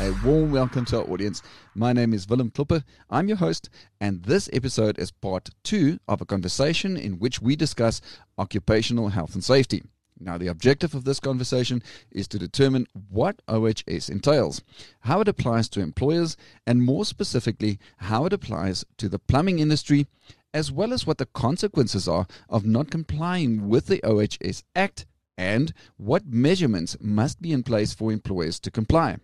A 0.00 0.12
warm 0.24 0.50
welcome 0.50 0.86
to 0.86 1.00
our 1.00 1.10
audience. 1.10 1.42
My 1.74 1.92
name 1.92 2.14
is 2.14 2.26
Willem 2.26 2.48
Klopper. 2.48 2.84
I'm 3.10 3.28
your 3.28 3.36
host, 3.36 3.68
and 4.00 4.22
this 4.22 4.48
episode 4.50 4.98
is 4.98 5.10
part 5.10 5.50
two 5.62 5.98
of 6.08 6.22
a 6.22 6.24
conversation 6.24 6.96
in 6.96 7.18
which 7.18 7.42
we 7.42 7.54
discuss 7.54 8.00
occupational 8.38 9.10
health 9.10 9.34
and 9.34 9.44
safety. 9.44 9.82
Now, 10.18 10.38
the 10.38 10.46
objective 10.46 10.94
of 10.94 11.04
this 11.04 11.20
conversation 11.20 11.82
is 12.10 12.26
to 12.28 12.38
determine 12.38 12.86
what 13.10 13.42
OHS 13.46 14.08
entails, 14.08 14.62
how 15.00 15.20
it 15.20 15.28
applies 15.28 15.68
to 15.68 15.82
employers, 15.82 16.34
and 16.66 16.82
more 16.82 17.04
specifically, 17.04 17.78
how 17.98 18.24
it 18.24 18.32
applies 18.32 18.86
to 18.96 19.06
the 19.06 19.18
plumbing 19.18 19.58
industry, 19.58 20.06
as 20.54 20.72
well 20.72 20.94
as 20.94 21.06
what 21.06 21.18
the 21.18 21.26
consequences 21.26 22.08
are 22.08 22.26
of 22.48 22.64
not 22.64 22.90
complying 22.90 23.68
with 23.68 23.88
the 23.88 24.02
OHS 24.02 24.64
Act 24.74 25.04
and 25.36 25.74
what 25.98 26.26
measurements 26.26 26.96
must 27.02 27.42
be 27.42 27.52
in 27.52 27.62
place 27.62 27.92
for 27.92 28.10
employers 28.10 28.58
to 28.60 28.70
comply. 28.70 29.18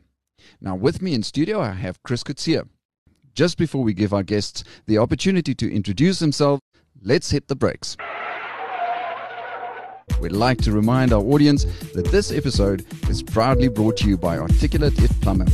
Now, 0.60 0.74
with 0.74 1.02
me 1.02 1.14
in 1.14 1.22
studio, 1.22 1.60
I 1.60 1.72
have 1.72 2.02
Chris 2.02 2.22
Coetzee. 2.22 2.66
Just 3.34 3.58
before 3.58 3.82
we 3.82 3.92
give 3.92 4.14
our 4.14 4.22
guests 4.22 4.64
the 4.86 4.98
opportunity 4.98 5.54
to 5.54 5.72
introduce 5.72 6.18
themselves, 6.18 6.62
let's 7.02 7.30
hit 7.30 7.48
the 7.48 7.56
brakes. 7.56 7.96
We'd 10.20 10.32
like 10.32 10.58
to 10.62 10.72
remind 10.72 11.12
our 11.12 11.22
audience 11.22 11.64
that 11.92 12.06
this 12.10 12.32
episode 12.32 12.86
is 13.10 13.22
proudly 13.22 13.68
brought 13.68 13.98
to 13.98 14.08
you 14.08 14.16
by 14.16 14.38
Articulated 14.38 15.10
Plumber. 15.20 15.46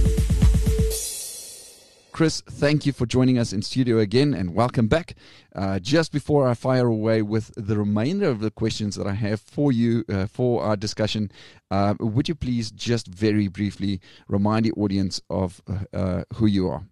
Chris, 2.12 2.42
thank 2.42 2.84
you 2.84 2.92
for 2.92 3.06
joining 3.06 3.38
us 3.38 3.54
in 3.54 3.62
studio 3.62 3.98
again 3.98 4.34
and 4.34 4.54
welcome 4.54 4.86
back. 4.86 5.14
Uh, 5.56 5.78
just 5.78 6.12
before 6.12 6.46
I 6.46 6.52
fire 6.52 6.86
away 6.86 7.22
with 7.22 7.50
the 7.56 7.78
remainder 7.78 8.28
of 8.28 8.40
the 8.40 8.50
questions 8.50 8.96
that 8.96 9.06
I 9.06 9.14
have 9.14 9.40
for 9.40 9.72
you 9.72 10.04
uh, 10.10 10.26
for 10.26 10.62
our 10.62 10.76
discussion, 10.76 11.32
uh, 11.70 11.94
would 11.98 12.28
you 12.28 12.34
please 12.34 12.70
just 12.70 13.08
very 13.08 13.48
briefly 13.48 13.98
remind 14.28 14.66
the 14.66 14.72
audience 14.72 15.22
of 15.30 15.62
uh, 15.94 16.24
who 16.34 16.44
you 16.44 16.68
are? 16.68 16.82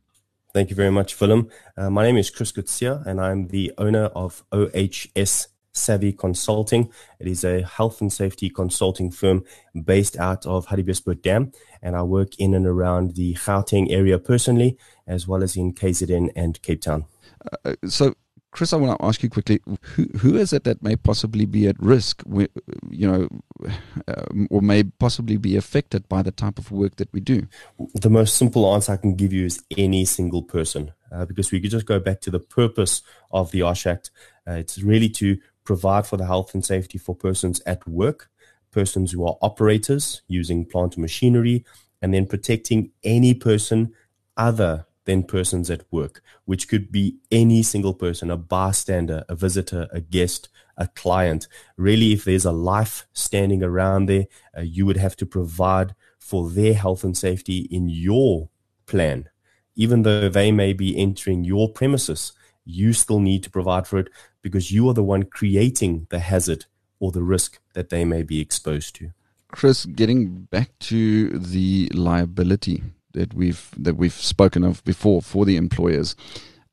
Thank 0.54 0.70
you 0.70 0.76
very 0.76 0.90
much, 0.90 1.20
Willem. 1.20 1.50
Uh, 1.76 1.90
my 1.90 2.02
name 2.02 2.16
is 2.16 2.30
Chris 2.30 2.50
Coetzee 2.50 3.06
and 3.06 3.20
I'm 3.20 3.48
the 3.48 3.74
owner 3.76 4.06
of 4.06 4.42
OHS 4.50 5.48
Savvy 5.72 6.12
Consulting. 6.12 6.90
It 7.18 7.26
is 7.26 7.44
a 7.44 7.62
health 7.62 8.00
and 8.00 8.12
safety 8.12 8.50
consulting 8.50 9.10
firm 9.10 9.44
based 9.84 10.16
out 10.18 10.46
of 10.46 10.66
Hartbeespoort 10.66 11.22
Dam, 11.22 11.52
and 11.82 11.96
I 11.96 12.02
work 12.02 12.38
in 12.38 12.54
and 12.54 12.66
around 12.66 13.14
the 13.14 13.34
Gauteng 13.34 13.90
area 13.90 14.18
personally, 14.18 14.76
as 15.06 15.26
well 15.26 15.42
as 15.42 15.56
in 15.56 15.72
KZN 15.72 16.30
and 16.34 16.60
Cape 16.62 16.82
Town. 16.82 17.04
Uh, 17.64 17.74
so, 17.86 18.14
Chris, 18.52 18.72
I 18.72 18.76
want 18.76 18.98
to 18.98 19.04
ask 19.04 19.22
you 19.22 19.30
quickly: 19.30 19.60
who, 19.94 20.04
who 20.18 20.36
is 20.36 20.52
it 20.52 20.64
that 20.64 20.82
may 20.82 20.96
possibly 20.96 21.46
be 21.46 21.68
at 21.68 21.80
risk, 21.80 22.22
you 22.90 23.10
know, 23.10 23.28
uh, 24.08 24.24
or 24.50 24.60
may 24.60 24.84
possibly 24.84 25.36
be 25.36 25.56
affected 25.56 26.08
by 26.08 26.22
the 26.22 26.32
type 26.32 26.58
of 26.58 26.72
work 26.72 26.96
that 26.96 27.12
we 27.12 27.20
do? 27.20 27.46
The 27.94 28.10
most 28.10 28.36
simple 28.36 28.72
answer 28.74 28.92
I 28.92 28.96
can 28.96 29.14
give 29.14 29.32
you 29.32 29.46
is 29.46 29.62
any 29.76 30.04
single 30.04 30.42
person, 30.42 30.92
uh, 31.12 31.26
because 31.26 31.52
we 31.52 31.60
could 31.60 31.70
just 31.70 31.86
go 31.86 32.00
back 32.00 32.20
to 32.22 32.30
the 32.30 32.40
purpose 32.40 33.02
of 33.30 33.52
the 33.52 33.62
OSH 33.62 33.86
Act. 33.86 34.10
Uh, 34.48 34.54
it's 34.54 34.82
really 34.82 35.08
to 35.10 35.38
provide 35.64 36.06
for 36.06 36.16
the 36.16 36.26
health 36.26 36.54
and 36.54 36.64
safety 36.64 36.98
for 36.98 37.14
persons 37.14 37.60
at 37.66 37.86
work, 37.86 38.30
persons 38.70 39.12
who 39.12 39.26
are 39.26 39.36
operators 39.42 40.22
using 40.28 40.64
plant 40.64 40.96
machinery, 40.96 41.64
and 42.02 42.14
then 42.14 42.26
protecting 42.26 42.90
any 43.04 43.34
person 43.34 43.92
other 44.36 44.86
than 45.04 45.22
persons 45.22 45.70
at 45.70 45.82
work, 45.90 46.22
which 46.44 46.68
could 46.68 46.92
be 46.92 47.16
any 47.30 47.62
single 47.62 47.94
person, 47.94 48.30
a 48.30 48.36
bystander, 48.36 49.24
a 49.28 49.34
visitor, 49.34 49.88
a 49.92 50.00
guest, 50.00 50.48
a 50.76 50.86
client. 50.88 51.48
Really, 51.76 52.12
if 52.12 52.24
there's 52.24 52.44
a 52.44 52.52
life 52.52 53.06
standing 53.12 53.62
around 53.62 54.06
there, 54.06 54.26
uh, 54.56 54.62
you 54.62 54.86
would 54.86 54.96
have 54.96 55.16
to 55.16 55.26
provide 55.26 55.94
for 56.18 56.48
their 56.48 56.74
health 56.74 57.02
and 57.02 57.16
safety 57.16 57.60
in 57.70 57.88
your 57.88 58.50
plan. 58.86 59.28
Even 59.74 60.02
though 60.02 60.28
they 60.28 60.52
may 60.52 60.72
be 60.72 60.96
entering 60.96 61.44
your 61.44 61.68
premises, 61.72 62.32
you 62.64 62.92
still 62.92 63.20
need 63.20 63.42
to 63.42 63.50
provide 63.50 63.86
for 63.86 63.98
it 63.98 64.08
because 64.42 64.70
you 64.70 64.88
are 64.88 64.94
the 64.94 65.02
one 65.02 65.24
creating 65.24 66.06
the 66.10 66.20
hazard 66.20 66.66
or 66.98 67.10
the 67.10 67.22
risk 67.22 67.58
that 67.74 67.88
they 67.88 68.04
may 68.04 68.22
be 68.22 68.40
exposed 68.40 68.94
to. 68.96 69.10
Chris, 69.48 69.84
getting 69.84 70.42
back 70.42 70.70
to 70.78 71.30
the 71.30 71.90
liability 71.92 72.82
that 73.12 73.34
we've 73.34 73.70
that 73.76 73.96
we've 73.96 74.12
spoken 74.12 74.62
of 74.62 74.84
before 74.84 75.20
for 75.20 75.44
the 75.44 75.56
employers, 75.56 76.14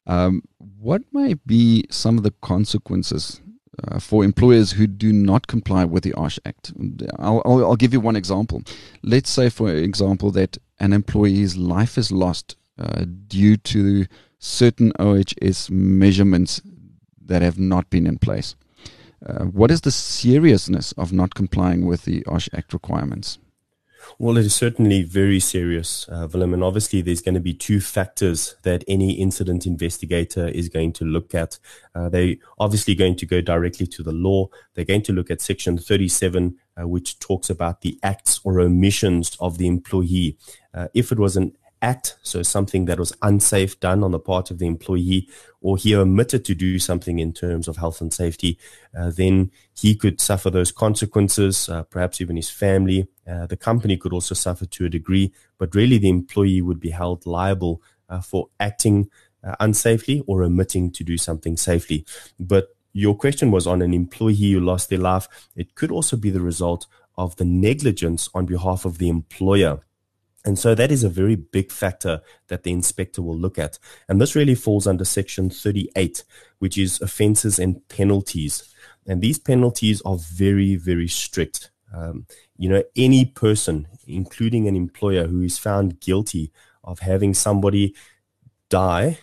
um, 0.06 0.44
what 0.80 1.02
might 1.12 1.46
be 1.47 1.86
some 1.90 2.18
of 2.18 2.24
the 2.24 2.34
consequences 2.42 3.42
uh, 3.84 4.00
for 4.00 4.24
employers 4.24 4.72
who 4.72 4.86
do 4.86 5.12
not 5.12 5.47
comply 5.47 5.86
with 5.86 6.03
the 6.03 6.14
OSH 6.14 6.40
Act? 6.46 6.74
I'll, 7.18 7.42
I'll, 7.46 7.66
I'll, 7.66 7.76
give 7.76 7.94
you 7.94 8.00
one 8.00 8.16
example. 8.16 8.62
Let's 9.02 9.30
say, 9.30 9.50
for 9.50 9.70
example, 9.70 10.31
that 10.31 10.58
an 10.80 10.94
employee's 10.94 11.58
life 11.58 11.97
is 11.97 12.12
lost 12.12 12.56
uh, 12.80 13.06
due 13.28 13.58
to 13.58 14.06
certain 14.40 14.92
OHS 15.00 15.70
measurements 15.70 16.62
that 17.25 17.42
have 17.42 17.59
not 17.59 17.90
been 17.90 18.08
in 18.08 18.18
place. 18.18 18.56
Uh, 19.25 19.46
what 19.46 19.72
is 19.72 19.81
the 19.81 19.92
seriousness 19.92 20.92
of 20.94 21.12
not 21.12 21.34
complying 21.34 21.86
with 21.86 22.06
the 22.06 22.25
OSH 22.25 22.50
Act 22.53 22.74
requirements? 22.74 23.40
Well, 24.20 24.38
it 24.38 24.46
is 24.46 24.56
certainly 24.56 25.03
very 25.03 25.40
serious, 25.40 26.08
uh, 26.09 26.28
Willem, 26.31 26.53
and 26.53 26.64
obviously 26.64 27.02
there's 27.02 27.22
going 27.22 27.36
to 27.36 27.42
be 27.42 27.53
two 27.53 27.81
factors 27.81 28.56
that 28.64 28.84
any 28.88 29.14
incident 29.14 29.66
investigator 29.66 30.47
is 30.47 30.70
going 30.70 30.94
to 30.94 31.06
look 31.06 31.36
at. 31.36 31.59
Uh, 31.94 32.09
they 32.09 32.40
obviously 32.58 32.96
going 32.96 33.16
to 33.18 33.26
go 33.26 33.42
directly 33.42 33.86
to 33.88 34.03
the 34.03 34.12
law. 34.12 34.47
They're 34.74 34.86
going 34.86 35.03
to 35.03 35.14
look 35.14 35.30
at 35.30 35.42
Section 35.42 35.78
37, 35.78 36.56
uh, 36.80 36.88
which 36.88 37.20
talks 37.20 37.50
about 37.50 37.81
the 37.81 38.00
acts 38.02 38.40
or 38.44 38.59
omissions 38.59 39.36
of 39.40 39.58
the 39.58 39.68
employee. 39.68 40.38
Uh, 40.74 40.88
if 40.94 41.12
it 41.12 41.20
was 41.20 41.36
an 41.36 41.56
act, 41.82 42.18
so 42.22 42.44
something 42.44 42.86
that 42.86 43.00
was 43.00 43.14
unsafe 43.22 43.80
done 43.80 44.04
on 44.04 44.12
the 44.12 44.20
part 44.20 44.52
of 44.52 44.60
the 44.60 44.68
employee, 44.68 45.28
or 45.62 45.78
he 45.78 45.96
omitted 45.96 46.46
to 46.46 46.56
do 46.56 46.80
something 46.80 47.20
in 47.20 47.34
terms 47.34 47.68
of 47.68 47.78
health 47.78 48.02
and 48.02 48.14
safety, 48.14 48.58
uh, 48.98 49.10
then 49.10 49.52
he 49.74 49.96
could 49.96 50.20
suffer 50.22 50.50
those 50.50 50.72
consequences, 50.72 51.70
uh, 51.70 51.84
perhaps 51.84 52.22
even 52.22 52.36
his 52.36 52.50
family. 52.50 53.08
Uh, 53.28 53.46
the 53.46 53.58
company 53.58 53.98
could 53.98 54.14
also 54.14 54.36
suffer 54.36 54.66
to 54.66 54.86
a 54.86 54.90
degree, 54.90 55.34
but 55.58 55.76
really 55.76 55.98
the 55.98 56.10
employee 56.10 56.62
would 56.62 56.80
be 56.80 56.92
held 56.92 57.26
liable 57.26 57.82
uh, 58.09 58.22
for 58.22 58.50
acting 58.59 59.09
uh, 59.44 59.56
unsafely 59.59 60.24
or 60.28 60.44
omitting 60.44 60.92
to 60.92 61.04
do 61.04 61.18
something 61.18 61.58
safely. 61.58 62.06
But 62.40 62.76
your 62.94 63.16
question 63.16 63.52
was 63.52 63.68
on 63.68 63.82
an 63.82 63.94
employee 63.94 64.54
who 64.54 64.59
lost 64.59 64.90
their 64.90 65.00
life. 65.00 65.28
It 65.56 65.76
could 65.76 65.92
also 65.92 66.18
be 66.18 66.32
the 66.32 66.42
result 66.42 66.88
of 67.18 67.36
the 67.36 67.46
negligence 67.46 68.30
on 68.34 68.46
behalf 68.46 68.86
of 68.86 68.98
the 68.98 69.09
employer. 69.09 69.82
And 70.47 70.58
so 70.58 70.74
that 70.75 70.94
is 70.94 71.03
a 71.03 71.09
very 71.09 71.35
big 71.35 71.74
factor 71.74 72.22
that 72.47 72.63
the 72.63 72.72
inspector 72.72 73.22
will 73.22 73.38
look 73.38 73.59
at. 73.59 73.78
And 74.08 74.22
this 74.22 74.34
really 74.34 74.56
falls 74.56 74.88
under 74.88 75.03
section 75.03 75.50
38, 75.50 76.24
which 76.59 76.78
is 76.78 77.02
offenses 77.02 77.59
and 77.59 77.85
penalties. 77.90 78.74
And 79.06 79.22
these 79.22 79.40
penalties 79.40 80.02
are 80.06 80.16
very, 80.16 80.78
very 80.78 81.09
strict. 81.09 81.69
Um, 81.94 82.28
you 82.58 82.69
know, 82.69 82.81
any 82.96 83.25
person, 83.25 83.90
including 84.08 84.69
an 84.69 84.78
employer 84.78 85.28
who 85.28 85.41
is 85.41 85.58
found 85.58 86.00
guilty 86.00 86.53
of 86.81 86.99
having 86.99 87.34
somebody 87.34 87.94
die 88.70 89.20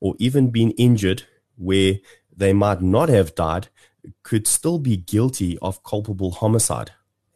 or 0.00 0.16
even 0.18 0.50
been 0.50 0.72
injured 0.72 1.22
where 1.56 1.94
they 2.36 2.52
might 2.52 2.82
not 2.82 3.08
have 3.08 3.34
died 3.34 3.68
could 4.22 4.46
still 4.46 4.78
be 4.78 4.98
guilty 4.98 5.56
of 5.62 5.82
culpable 5.82 6.32
homicide. 6.32 6.90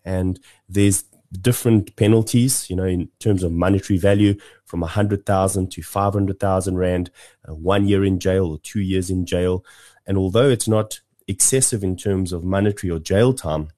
And 0.04 0.38
there's 0.68 1.04
different 1.40 1.96
penalties, 1.96 2.68
you 2.68 2.76
know, 2.76 2.84
in 2.84 3.08
terms 3.18 3.42
of 3.42 3.52
monetary 3.52 3.98
value 3.98 4.34
from 4.64 4.80
100,000 4.80 5.70
to 5.72 5.82
500,000 5.82 6.76
Rand, 6.76 7.10
uh, 7.48 7.54
one 7.54 7.88
year 7.88 8.04
in 8.04 8.18
jail 8.18 8.46
or 8.46 8.58
two 8.58 8.80
years 8.80 9.10
in 9.10 9.24
jail. 9.24 9.64
And 10.06 10.18
although 10.18 10.48
it's 10.48 10.68
not 10.68 11.00
excessive 11.26 11.82
in 11.82 11.96
terms 11.96 12.32
of 12.32 12.44
monetary 12.44 12.90
or 12.90 12.98
jail 12.98 13.32
time, 13.32 13.68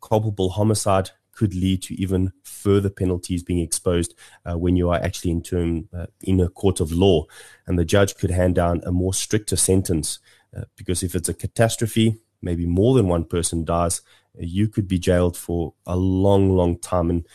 culpable 0.00 0.50
homicide 0.50 1.10
could 1.32 1.54
lead 1.54 1.82
to 1.82 1.94
even 2.00 2.32
further 2.42 2.90
penalties 2.90 3.44
being 3.44 3.60
exposed 3.60 4.14
uh, 4.44 4.58
when 4.58 4.74
you 4.74 4.90
are 4.90 5.00
actually 5.00 5.30
in 5.30 5.42
term 5.42 5.88
uh, 5.96 6.06
in 6.22 6.40
a 6.40 6.48
court 6.48 6.80
of 6.80 6.90
law, 6.90 7.24
and 7.66 7.78
the 7.78 7.84
judge 7.84 8.16
could 8.16 8.30
hand 8.30 8.56
down 8.56 8.80
a 8.84 8.90
more 8.90 9.14
stricter 9.14 9.54
sentence 9.54 10.18
uh, 10.56 10.62
because 10.76 11.02
if 11.02 11.14
it's 11.14 11.28
a 11.28 11.34
catastrophe, 11.34 12.18
maybe 12.42 12.66
more 12.66 12.94
than 12.94 13.06
one 13.06 13.24
person 13.24 13.64
dies, 13.64 14.00
you 14.38 14.68
could 14.68 14.88
be 14.88 14.98
jailed 14.98 15.36
for 15.36 15.74
a 15.86 15.96
long, 15.96 16.50
long 16.50 16.78
time. 16.78 17.10
And, 17.10 17.26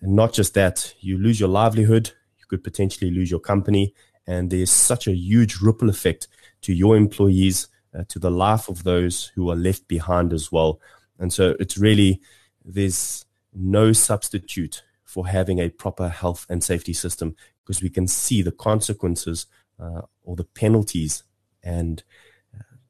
and 0.00 0.14
not 0.14 0.32
just 0.32 0.54
that, 0.54 0.94
you 1.00 1.18
lose 1.18 1.40
your 1.40 1.48
livelihood, 1.48 2.12
you 2.38 2.44
could 2.48 2.64
potentially 2.64 3.10
lose 3.10 3.30
your 3.30 3.40
company. 3.40 3.94
And 4.26 4.50
there's 4.50 4.70
such 4.70 5.06
a 5.06 5.14
huge 5.14 5.60
ripple 5.60 5.88
effect 5.88 6.28
to 6.62 6.72
your 6.72 6.96
employees, 6.96 7.68
uh, 7.96 8.04
to 8.08 8.18
the 8.18 8.30
life 8.30 8.68
of 8.68 8.84
those 8.84 9.32
who 9.34 9.50
are 9.50 9.56
left 9.56 9.86
behind 9.88 10.32
as 10.32 10.50
well. 10.50 10.80
And 11.18 11.32
so 11.32 11.56
it's 11.60 11.78
really, 11.78 12.20
there's 12.64 13.24
no 13.54 13.92
substitute 13.92 14.82
for 15.04 15.28
having 15.28 15.60
a 15.60 15.70
proper 15.70 16.08
health 16.08 16.46
and 16.50 16.62
safety 16.62 16.92
system 16.92 17.36
because 17.62 17.82
we 17.82 17.88
can 17.88 18.06
see 18.06 18.42
the 18.42 18.52
consequences 18.52 19.46
uh, 19.80 20.02
or 20.24 20.36
the 20.36 20.44
penalties 20.44 21.22
and 21.62 22.02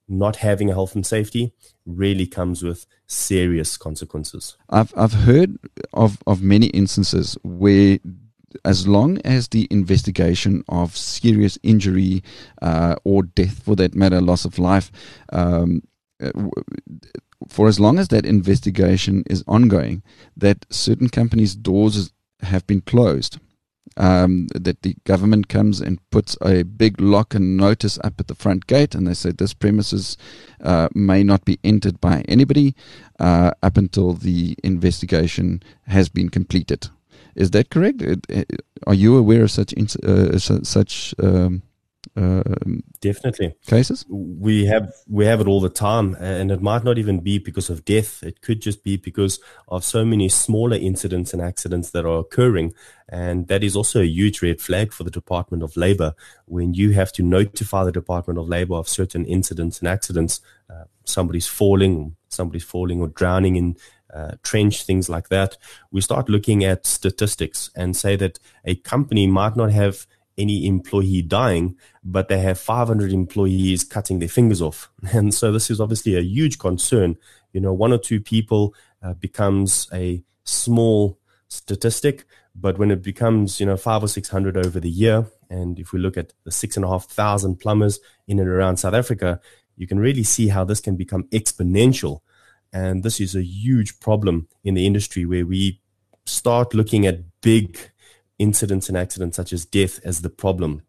not 0.09 0.37
having 0.37 0.71
a 0.71 0.75
health 0.75 0.95
and 0.95 1.07
safety 1.07 1.53
really 1.85 2.27
comes 2.27 2.63
with 2.63 2.87
serious 3.07 3.77
consequences. 3.77 4.57
I've 4.71 4.93
I've 4.97 5.13
heard 5.13 5.59
of, 5.93 6.19
of 6.27 6.43
many 6.43 6.67
instances 6.69 7.37
where 7.43 7.99
as 8.65 8.87
long 8.87 9.19
as 9.19 9.49
the 9.49 9.67
investigation 9.71 10.65
of 10.69 10.97
serious 10.97 11.59
injury 11.63 12.23
uh, 12.63 12.97
or 13.05 13.25
death, 13.25 13.63
for 13.63 13.77
that 13.77 13.95
matter, 13.95 14.21
loss 14.21 14.45
of 14.45 14.59
life, 14.59 14.91
um, 15.33 15.83
uh, 16.23 16.31
for 17.49 17.69
as 17.69 17.79
long 17.79 17.99
as 17.99 18.09
that 18.09 18.25
investigation 18.25 19.23
is 19.29 19.45
ongoing, 19.47 20.03
that 20.37 20.65
certain 20.71 21.09
companies' 21.09 21.55
doors 21.55 22.13
have 22.41 22.67
been 22.67 22.81
closed. 22.81 23.39
Um, 23.99 24.49
that 24.55 24.83
the 24.83 24.95
government 25.05 25.49
comes 25.49 25.81
and 25.81 25.99
puts 26.11 26.37
a 26.43 26.65
big 26.65 27.01
lock 27.01 27.35
and 27.35 27.57
notice 27.57 27.99
up 28.05 28.21
at 28.21 28.27
the 28.29 28.35
front 28.35 28.67
gate, 28.67 28.95
and 28.95 29.07
they 29.07 29.15
say 29.15 29.31
this 29.31 29.55
premises 29.55 30.19
uh, 30.63 30.89
may 30.95 31.25
not 31.25 31.47
be 31.47 31.59
entered 31.65 31.99
by 31.99 32.23
anybody 32.29 32.75
uh, 33.19 33.53
up 33.63 33.79
until 33.79 34.13
the 34.13 34.55
investigation 34.63 35.63
has 35.87 36.11
been 36.11 36.29
completed. 36.29 36.91
Is 37.37 37.51
that 37.53 37.71
correct? 37.71 38.03
Are 38.87 38.95
you 38.95 39.17
aware 39.17 39.45
of 39.45 39.51
such 39.51 39.73
uh, 40.05 40.39
such 40.39 41.15
um, 41.19 41.63
um, 42.15 42.83
definitely. 43.01 43.55
Cases? 43.67 44.05
We 44.09 44.67
have 44.67 44.93
we 45.09 45.25
have 45.27 45.41
it 45.41 45.47
all 45.47 45.61
the 45.61 45.69
time 45.69 46.17
and 46.21 46.51
it 46.51 46.63
might 46.63 46.85
not 46.85 46.99
even 46.99 47.21
be 47.21 47.39
because 47.39 47.71
of 47.71 47.85
death. 47.85 48.23
It 48.23 48.43
could 48.43 48.61
just 48.61 48.85
be 48.85 48.97
because 48.97 49.41
of 49.69 49.85
so 49.85 50.05
many 50.05 50.29
smaller 50.29 50.77
incidents 50.77 51.33
and 51.33 51.43
accidents 51.43 51.91
that 51.91 52.05
are 52.05 52.19
occurring. 52.19 52.75
And 53.09 53.49
that 53.49 53.63
is 53.63 53.77
also 53.77 54.01
a 54.01 54.07
huge 54.07 54.43
red 54.43 54.61
flag 54.61 54.93
for 54.93 55.05
the 55.05 55.11
department 55.11 55.63
of 55.63 55.77
labor 55.77 56.15
when 56.47 56.75
you 56.75 56.93
have 56.93 57.13
to 57.13 57.23
notify 57.23 57.85
the 57.85 57.93
department 57.93 58.39
of 58.39 58.49
labor 58.49 58.75
of 58.75 58.89
certain 58.89 59.25
incidents 59.25 59.79
and 59.81 59.89
accidents. 59.89 60.41
Uh, 60.71 60.85
somebody's 61.05 61.47
falling 61.47 62.17
somebody's 62.29 62.65
falling 62.65 63.01
or 63.01 63.09
drowning 63.09 63.57
in 63.57 63.77
uh, 64.15 64.33
trench, 64.43 64.85
things 64.85 65.09
like 65.09 65.29
that, 65.29 65.57
we 65.91 66.01
start 66.01 66.29
looking 66.29 66.65
at 66.65 66.87
statistics 66.87 67.71
and 67.77 67.97
say 67.97 68.17
that 68.17 68.39
a 68.65 68.75
company 68.77 69.27
might 69.27 69.57
not 69.57 69.71
have 69.71 70.07
any 70.39 70.67
employee 70.67 71.23
dying, 71.23 71.77
but 72.05 72.29
they 72.29 72.39
have 72.41 72.59
500 72.59 73.13
employees 73.13 73.85
cutting 73.85 74.19
their 74.19 74.29
fingers 74.29 74.63
off. 74.63 74.91
And 75.13 75.33
so 75.33 75.53
this 75.53 75.71
is 75.71 75.81
obviously 75.81 76.17
a 76.17 76.21
huge 76.21 76.59
concern. 76.59 77.17
You 77.53 77.61
know, 77.61 77.73
one 77.73 77.93
or 77.93 77.99
two 77.99 78.21
people 78.21 78.75
uh, 79.03 79.15
becomes 79.15 79.89
a 79.93 80.23
small 80.45 81.19
statistic, 81.49 82.25
but 82.55 82.79
when 82.79 82.91
it 82.91 83.03
becomes, 83.03 83.61
you 83.61 83.67
know, 83.67 83.77
five 83.77 84.03
or 84.03 84.09
600 84.09 84.57
over 84.57 84.81
the 84.81 84.91
year, 84.91 85.27
and 85.49 85.79
if 85.79 85.93
we 85.93 85.99
look 85.99 86.17
at 86.17 86.33
the 86.45 86.51
six 86.51 86.77
and 86.77 86.85
a 86.85 86.89
half 86.89 87.05
thousand 87.07 87.57
plumbers 87.57 88.01
in 88.27 88.39
and 88.39 88.49
around 88.49 88.79
South 88.79 88.95
Africa, 88.95 89.41
you 89.77 89.87
can 89.87 89.99
really 89.99 90.23
see 90.25 90.49
how 90.49 90.65
this 90.65 90.81
can 90.81 90.97
become 90.97 91.25
exponential. 91.25 92.21
And 92.73 93.03
this 93.03 93.21
is 93.21 93.35
a 93.35 93.45
huge 93.45 94.01
problem 94.01 94.49
in 94.65 94.75
the 94.75 94.87
industry 94.87 95.25
where 95.25 95.47
we 95.47 95.81
start 96.25 96.75
looking 96.75 97.07
at 97.07 97.41
big 97.41 97.79
incidents 98.39 98.89
and 98.89 98.97
accidents 98.97 99.37
such 99.37 99.53
as 99.53 99.65
death 99.65 100.01
as 100.05 100.23
the 100.23 100.31
problem, 100.31 100.83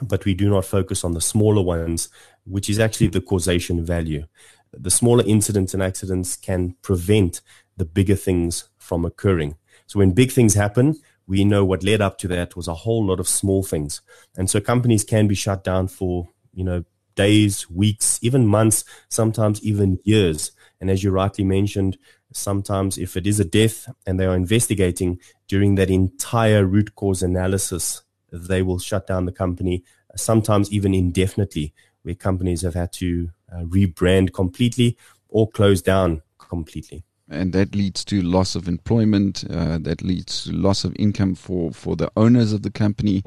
but 0.00 0.24
we 0.24 0.34
do 0.34 0.50
not 0.50 0.64
focus 0.64 1.04
on 1.04 1.12
the 1.12 1.20
smaller 1.20 1.62
ones, 1.62 2.08
which 2.44 2.68
is 2.68 2.78
actually 2.78 3.08
the 3.08 3.20
causation 3.20 3.84
value. 3.84 4.26
The 4.72 4.90
smaller 4.90 5.24
incidents 5.26 5.74
and 5.74 5.82
accidents 5.82 6.36
can 6.36 6.76
prevent 6.82 7.40
the 7.76 7.84
bigger 7.84 8.16
things 8.16 8.68
from 8.78 9.04
occurring. 9.04 9.56
So 9.86 9.98
when 9.98 10.12
big 10.12 10.32
things 10.32 10.54
happen, 10.54 11.00
we 11.26 11.44
know 11.44 11.64
what 11.64 11.84
led 11.84 12.00
up 12.00 12.18
to 12.18 12.28
that 12.28 12.56
was 12.56 12.68
a 12.68 12.74
whole 12.74 13.04
lot 13.04 13.20
of 13.20 13.28
small 13.28 13.62
things. 13.62 14.00
And 14.36 14.50
so 14.50 14.60
companies 14.60 15.04
can 15.04 15.28
be 15.28 15.34
shut 15.34 15.62
down 15.62 15.88
for, 15.88 16.28
you 16.52 16.64
know, 16.64 16.84
days, 17.14 17.70
weeks, 17.70 18.18
even 18.22 18.46
months, 18.46 18.84
sometimes 19.08 19.62
even 19.62 19.98
years. 20.04 20.52
And 20.80 20.90
as 20.90 21.04
you 21.04 21.10
rightly 21.10 21.44
mentioned, 21.44 21.98
sometimes 22.36 22.98
if 22.98 23.16
it 23.16 23.26
is 23.26 23.40
a 23.40 23.44
death 23.44 23.88
and 24.06 24.18
they 24.18 24.26
are 24.26 24.36
investigating 24.36 25.18
during 25.48 25.74
that 25.76 25.90
entire 25.90 26.64
root 26.64 26.94
cause 26.94 27.22
analysis, 27.22 28.02
they 28.32 28.62
will 28.62 28.78
shut 28.78 29.06
down 29.06 29.26
the 29.26 29.32
company, 29.32 29.84
sometimes 30.16 30.72
even 30.72 30.94
indefinitely, 30.94 31.74
where 32.02 32.14
companies 32.14 32.62
have 32.62 32.74
had 32.74 32.92
to 32.92 33.30
uh, 33.52 33.60
rebrand 33.60 34.32
completely 34.32 34.96
or 35.28 35.48
close 35.50 35.82
down 35.82 36.22
completely. 36.38 37.04
And 37.28 37.52
that 37.52 37.74
leads 37.74 38.04
to 38.06 38.20
loss 38.20 38.54
of 38.54 38.68
employment. 38.68 39.44
Uh, 39.48 39.78
that 39.78 40.02
leads 40.02 40.44
to 40.44 40.52
loss 40.52 40.84
of 40.84 40.94
income 40.98 41.34
for, 41.34 41.72
for 41.72 41.96
the 41.96 42.10
owners 42.16 42.52
of 42.52 42.62
the 42.62 42.70
company. 42.70 43.22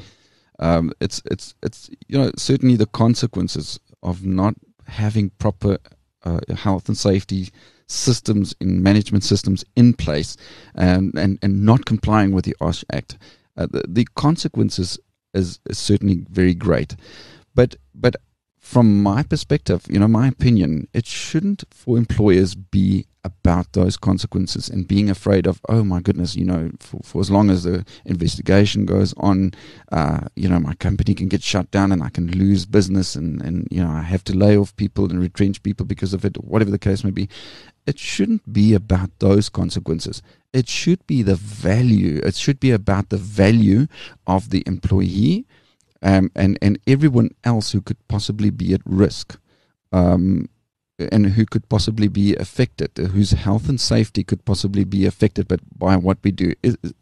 Um, 0.59 0.91
it's 1.01 1.21
it's 1.25 1.53
it's 1.63 1.89
you 2.07 2.17
know 2.17 2.31
certainly 2.37 2.77
the 2.77 2.85
consequences 2.85 3.79
of 4.03 4.25
not 4.25 4.55
having 4.87 5.31
proper 5.31 5.79
uh, 6.23 6.39
health 6.55 6.87
and 6.87 6.97
safety 6.97 7.49
systems 7.87 8.55
in 8.59 8.81
management 8.81 9.23
systems 9.23 9.63
in 9.75 9.93
place 9.93 10.37
and, 10.73 11.15
um, 11.15 11.21
and, 11.21 11.39
and 11.41 11.65
not 11.65 11.85
complying 11.85 12.31
with 12.31 12.45
the 12.45 12.55
OSH 12.61 12.83
Act. 12.91 13.17
Uh, 13.57 13.67
the, 13.69 13.83
the 13.87 14.07
consequences 14.15 14.99
is, 15.33 15.59
is 15.69 15.77
certainly 15.77 16.25
very 16.29 16.53
great. 16.53 16.95
But, 17.53 17.75
but 17.93 18.15
from 18.59 19.03
my 19.03 19.21
perspective, 19.21 19.85
you 19.87 19.99
know, 19.99 20.07
my 20.07 20.27
opinion, 20.27 20.87
it 20.91 21.05
shouldn't 21.05 21.63
for 21.69 21.97
employers 21.97 22.55
be 22.55 23.05
about 23.23 23.73
those 23.73 23.95
consequences 23.95 24.69
and 24.69 24.87
being 24.87 25.09
afraid 25.09 25.45
of, 25.47 25.61
oh 25.69 25.83
my 25.83 25.99
goodness, 25.99 26.35
you 26.35 26.45
know, 26.45 26.71
for, 26.79 26.99
for 27.03 27.21
as 27.21 27.29
long 27.29 27.49
as 27.49 27.63
the 27.63 27.85
investigation 28.05 28.85
goes 28.85 29.13
on, 29.17 29.51
uh, 29.91 30.21
you 30.35 30.49
know, 30.49 30.59
my 30.59 30.73
company 30.75 31.13
can 31.13 31.27
get 31.27 31.43
shut 31.43 31.69
down 31.71 31.91
and 31.91 32.01
I 32.01 32.09
can 32.09 32.27
lose 32.31 32.65
business 32.65 33.15
and, 33.15 33.41
and, 33.41 33.67
you 33.69 33.83
know, 33.83 33.89
I 33.89 34.01
have 34.01 34.23
to 34.25 34.37
lay 34.37 34.57
off 34.57 34.75
people 34.75 35.09
and 35.09 35.19
retrench 35.19 35.61
people 35.61 35.85
because 35.85 36.13
of 36.13 36.25
it, 36.25 36.35
whatever 36.43 36.71
the 36.71 36.79
case 36.79 37.03
may 37.03 37.11
be. 37.11 37.29
It 37.85 37.99
shouldn't 37.99 38.51
be 38.51 38.73
about 38.73 39.11
those 39.19 39.49
consequences. 39.49 40.21
It 40.53 40.67
should 40.67 41.05
be 41.05 41.21
the 41.21 41.35
value. 41.35 42.19
It 42.23 42.35
should 42.35 42.59
be 42.59 42.71
about 42.71 43.09
the 43.09 43.17
value 43.17 43.87
of 44.25 44.49
the 44.49 44.63
employee 44.65 45.45
um, 46.01 46.31
and, 46.35 46.57
and 46.61 46.79
everyone 46.87 47.31
else 47.43 47.71
who 47.71 47.81
could 47.81 47.97
possibly 48.07 48.49
be 48.49 48.73
at 48.73 48.81
risk. 48.85 49.37
Um, 49.91 50.49
and 50.97 51.27
who 51.27 51.45
could 51.45 51.67
possibly 51.67 52.07
be 52.07 52.35
affected, 52.35 52.97
whose 52.97 53.31
health 53.31 53.67
and 53.67 53.79
safety 53.79 54.23
could 54.23 54.45
possibly 54.45 54.83
be 54.83 55.05
affected 55.05 55.47
but 55.47 55.59
by 55.77 55.97
what 55.97 56.17
we 56.23 56.31
do. 56.31 56.53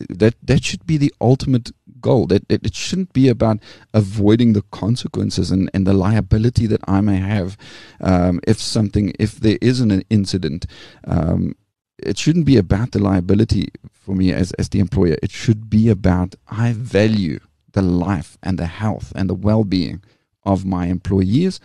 that 0.10 0.36
that 0.42 0.64
should 0.64 0.86
be 0.86 0.98
the 0.98 1.14
ultimate 1.22 1.72
goal. 2.02 2.26
That, 2.28 2.48
that 2.50 2.66
it 2.66 2.76
shouldn't 2.76 3.14
be 3.14 3.30
about 3.30 3.60
avoiding 3.94 4.54
the 4.54 4.64
consequences 4.72 5.52
and, 5.52 5.70
and 5.74 5.86
the 5.86 5.94
liability 5.94 6.66
that 6.68 6.82
I 6.88 7.02
may 7.02 7.18
have 7.18 7.58
um, 8.02 8.40
if 8.48 8.60
something 8.60 9.14
if 9.20 9.40
there 9.40 9.60
is 9.62 9.80
an 9.80 10.04
incident. 10.10 10.66
Um, 11.06 11.56
it 12.00 12.18
shouldn't 12.18 12.46
be 12.46 12.58
about 12.58 12.92
the 12.92 13.00
liability 13.00 13.70
for 13.94 14.14
me 14.16 14.34
as, 14.34 14.52
as 14.54 14.70
the 14.70 14.80
employer. 14.80 15.16
It 15.24 15.32
should 15.32 15.70
be 15.70 15.88
about 15.88 16.36
I 16.48 16.74
value 16.74 17.40
the 17.72 17.84
life 17.84 18.38
and 18.42 18.58
the 18.58 18.66
health 18.66 19.14
and 19.16 19.30
the 19.30 19.36
well 19.36 19.64
being 19.64 20.04
of 20.44 20.66
my 20.66 20.88
employees 20.88 21.60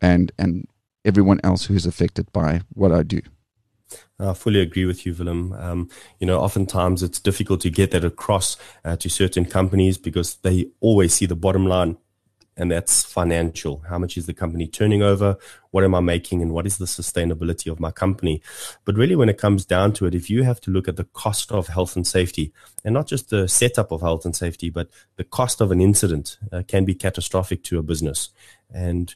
and 0.00 0.32
and 0.38 0.66
everyone 1.06 1.40
else 1.42 1.66
who 1.66 1.74
is 1.74 1.86
affected 1.86 2.30
by 2.32 2.60
what 2.74 2.92
I 2.92 3.02
do. 3.02 3.20
I 4.18 4.34
fully 4.34 4.60
agree 4.60 4.84
with 4.84 5.06
you, 5.06 5.14
Willem. 5.14 5.52
Um, 5.52 5.88
you 6.18 6.26
know, 6.26 6.40
oftentimes 6.40 7.02
it's 7.02 7.20
difficult 7.20 7.60
to 7.60 7.70
get 7.70 7.90
that 7.92 8.04
across 8.04 8.56
uh, 8.84 8.96
to 8.96 9.08
certain 9.08 9.44
companies 9.44 9.98
because 9.98 10.36
they 10.36 10.70
always 10.80 11.14
see 11.14 11.26
the 11.26 11.36
bottom 11.36 11.66
line, 11.66 11.98
and 12.56 12.70
that's 12.70 13.04
financial. 13.04 13.84
How 13.88 13.98
much 13.98 14.16
is 14.16 14.26
the 14.26 14.32
company 14.32 14.66
turning 14.66 15.02
over? 15.02 15.36
What 15.70 15.84
am 15.84 15.94
I 15.94 16.00
making? 16.00 16.40
And 16.40 16.52
what 16.52 16.66
is 16.66 16.78
the 16.78 16.86
sustainability 16.86 17.70
of 17.70 17.78
my 17.78 17.90
company? 17.90 18.42
But 18.86 18.96
really, 18.96 19.14
when 19.16 19.28
it 19.28 19.38
comes 19.38 19.66
down 19.66 19.92
to 19.94 20.06
it, 20.06 20.14
if 20.14 20.30
you 20.30 20.42
have 20.44 20.60
to 20.62 20.70
look 20.70 20.88
at 20.88 20.96
the 20.96 21.04
cost 21.04 21.52
of 21.52 21.68
health 21.68 21.94
and 21.94 22.06
safety, 22.06 22.52
and 22.84 22.94
not 22.94 23.06
just 23.06 23.28
the 23.28 23.46
setup 23.46 23.92
of 23.92 24.00
health 24.00 24.24
and 24.24 24.34
safety, 24.34 24.70
but 24.70 24.88
the 25.16 25.24
cost 25.24 25.60
of 25.60 25.70
an 25.70 25.80
incident 25.80 26.38
uh, 26.50 26.62
can 26.66 26.86
be 26.86 26.94
catastrophic 26.94 27.62
to 27.64 27.78
a 27.78 27.82
business. 27.82 28.30
And 28.72 29.14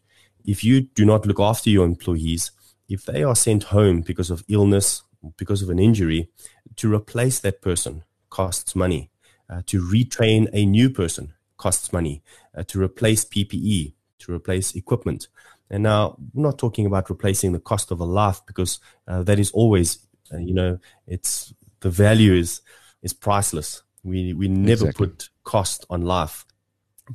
if 0.51 0.65
you 0.65 0.81
do 0.81 1.05
not 1.05 1.27
look 1.27 1.39
after 1.39 1.71
your 1.71 1.85
employees, 1.85 2.51
if 2.89 3.05
they 3.05 3.23
are 3.23 3.37
sent 3.37 3.63
home 3.65 4.01
because 4.01 4.31
of 4.33 4.45
illness, 4.49 5.05
because 5.37 5.63
of 5.63 5.71
an 5.71 5.79
injury, 5.79 6.29
to 6.75 6.93
replace 6.93 7.39
that 7.39 7.63
person 7.63 8.03
costs 8.31 8.75
money. 8.75 9.11
Uh, 9.49 9.63
to 9.67 9.81
retrain 9.81 10.49
a 10.53 10.67
new 10.67 10.91
person 10.91 11.35
costs 11.57 11.93
money. 11.93 12.21
Uh, 12.57 12.65
to 12.65 12.83
replace 12.83 13.25
PPE, 13.25 13.93
to 14.19 14.33
replace 14.33 14.75
equipment. 14.75 15.29
And 15.71 15.85
now 15.85 16.17
we're 16.35 16.43
not 16.43 16.59
talking 16.59 16.85
about 16.85 17.11
replacing 17.11 17.53
the 17.53 17.61
cost 17.61 17.93
of 17.93 18.01
a 18.01 18.05
life 18.05 18.41
because 18.45 18.81
uh, 19.07 19.23
that 19.23 19.39
is 19.39 19.53
always, 19.53 19.99
uh, 20.35 20.39
you 20.39 20.53
know, 20.53 20.81
it's 21.07 21.55
the 21.79 21.91
value 21.91 22.35
is 22.35 22.61
is 23.03 23.13
priceless. 23.13 23.85
We, 24.03 24.33
we 24.35 24.49
never 24.49 24.89
Exactly. 24.89 25.07
put 25.07 25.29
cost 25.45 25.87
on 25.89 26.03
life. 26.03 26.45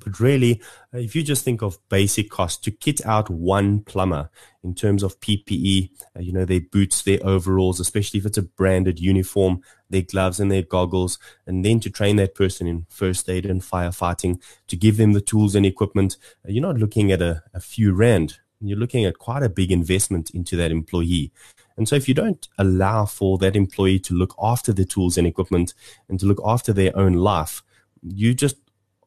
But 0.03 0.19
really, 0.19 0.61
uh, 0.93 0.97
if 0.97 1.15
you 1.15 1.23
just 1.23 1.43
think 1.43 1.61
of 1.61 1.79
basic 1.89 2.29
cost 2.29 2.63
to 2.63 2.71
kit 2.71 3.05
out 3.05 3.29
one 3.29 3.79
plumber 3.81 4.29
in 4.63 4.75
terms 4.75 5.03
of 5.03 5.19
PPE, 5.19 5.89
uh, 6.15 6.19
you 6.19 6.33
know, 6.33 6.45
their 6.45 6.59
boots, 6.59 7.01
their 7.01 7.19
overalls, 7.23 7.79
especially 7.79 8.19
if 8.19 8.25
it's 8.25 8.37
a 8.37 8.43
branded 8.43 8.99
uniform, 8.99 9.61
their 9.89 10.01
gloves 10.01 10.39
and 10.39 10.51
their 10.51 10.63
goggles, 10.63 11.17
and 11.47 11.63
then 11.63 11.79
to 11.79 11.89
train 11.89 12.17
that 12.17 12.35
person 12.35 12.67
in 12.67 12.85
first 12.89 13.29
aid 13.29 13.45
and 13.45 13.61
firefighting, 13.61 14.41
to 14.67 14.75
give 14.75 14.97
them 14.97 15.13
the 15.13 15.21
tools 15.21 15.55
and 15.55 15.65
equipment, 15.65 16.17
uh, 16.45 16.51
you're 16.51 16.61
not 16.61 16.77
looking 16.77 17.11
at 17.11 17.21
a, 17.21 17.43
a 17.53 17.59
few 17.59 17.93
rand. 17.93 18.39
You're 18.61 18.79
looking 18.79 19.05
at 19.05 19.19
quite 19.19 19.43
a 19.43 19.49
big 19.49 19.71
investment 19.71 20.29
into 20.31 20.55
that 20.55 20.71
employee. 20.71 21.31
And 21.77 21.87
so 21.87 21.95
if 21.95 22.07
you 22.07 22.13
don't 22.13 22.47
allow 22.57 23.05
for 23.05 23.37
that 23.39 23.55
employee 23.55 23.99
to 23.99 24.13
look 24.13 24.33
after 24.41 24.73
the 24.73 24.85
tools 24.85 25.17
and 25.17 25.27
equipment 25.27 25.73
and 26.09 26.19
to 26.19 26.25
look 26.25 26.41
after 26.43 26.73
their 26.73 26.97
own 26.97 27.13
life, 27.13 27.61
you 28.01 28.33
just 28.33 28.57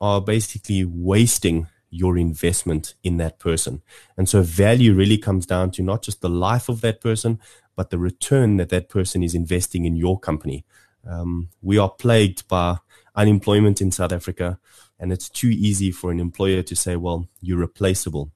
are 0.00 0.20
basically 0.20 0.84
wasting 0.84 1.66
your 1.90 2.18
investment 2.18 2.94
in 3.02 3.16
that 3.16 3.38
person. 3.38 3.82
And 4.16 4.28
so 4.28 4.42
value 4.42 4.94
really 4.94 5.18
comes 5.18 5.46
down 5.46 5.70
to 5.72 5.82
not 5.82 6.02
just 6.02 6.20
the 6.20 6.28
life 6.28 6.68
of 6.68 6.80
that 6.82 7.00
person, 7.00 7.40
but 7.76 7.90
the 7.90 7.98
return 7.98 8.56
that 8.58 8.68
that 8.68 8.88
person 8.88 9.22
is 9.22 9.34
investing 9.34 9.84
in 9.84 9.96
your 9.96 10.18
company. 10.18 10.64
Um, 11.06 11.48
we 11.62 11.78
are 11.78 11.90
plagued 11.90 12.46
by 12.48 12.78
unemployment 13.14 13.80
in 13.80 13.90
South 13.90 14.12
Africa, 14.12 14.58
and 14.98 15.12
it's 15.12 15.28
too 15.28 15.48
easy 15.48 15.90
for 15.90 16.10
an 16.10 16.20
employer 16.20 16.62
to 16.62 16.76
say, 16.76 16.96
well, 16.96 17.28
you're 17.40 17.58
replaceable. 17.58 18.32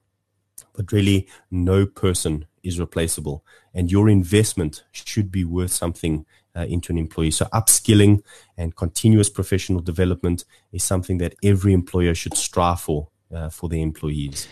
But 0.73 0.91
really, 0.91 1.27
no 1.51 1.85
person 1.85 2.45
is 2.63 2.79
replaceable, 2.79 3.45
and 3.73 3.91
your 3.91 4.09
investment 4.09 4.83
should 4.91 5.31
be 5.31 5.43
worth 5.43 5.71
something 5.71 6.25
uh, 6.55 6.61
into 6.61 6.91
an 6.91 6.97
employee. 6.97 7.31
So, 7.31 7.45
upskilling 7.45 8.23
and 8.57 8.75
continuous 8.75 9.29
professional 9.29 9.81
development 9.81 10.45
is 10.71 10.83
something 10.83 11.17
that 11.19 11.35
every 11.43 11.73
employer 11.73 12.15
should 12.15 12.35
strive 12.35 12.81
for 12.81 13.09
uh, 13.33 13.49
for 13.49 13.69
their 13.69 13.79
employees. 13.79 14.47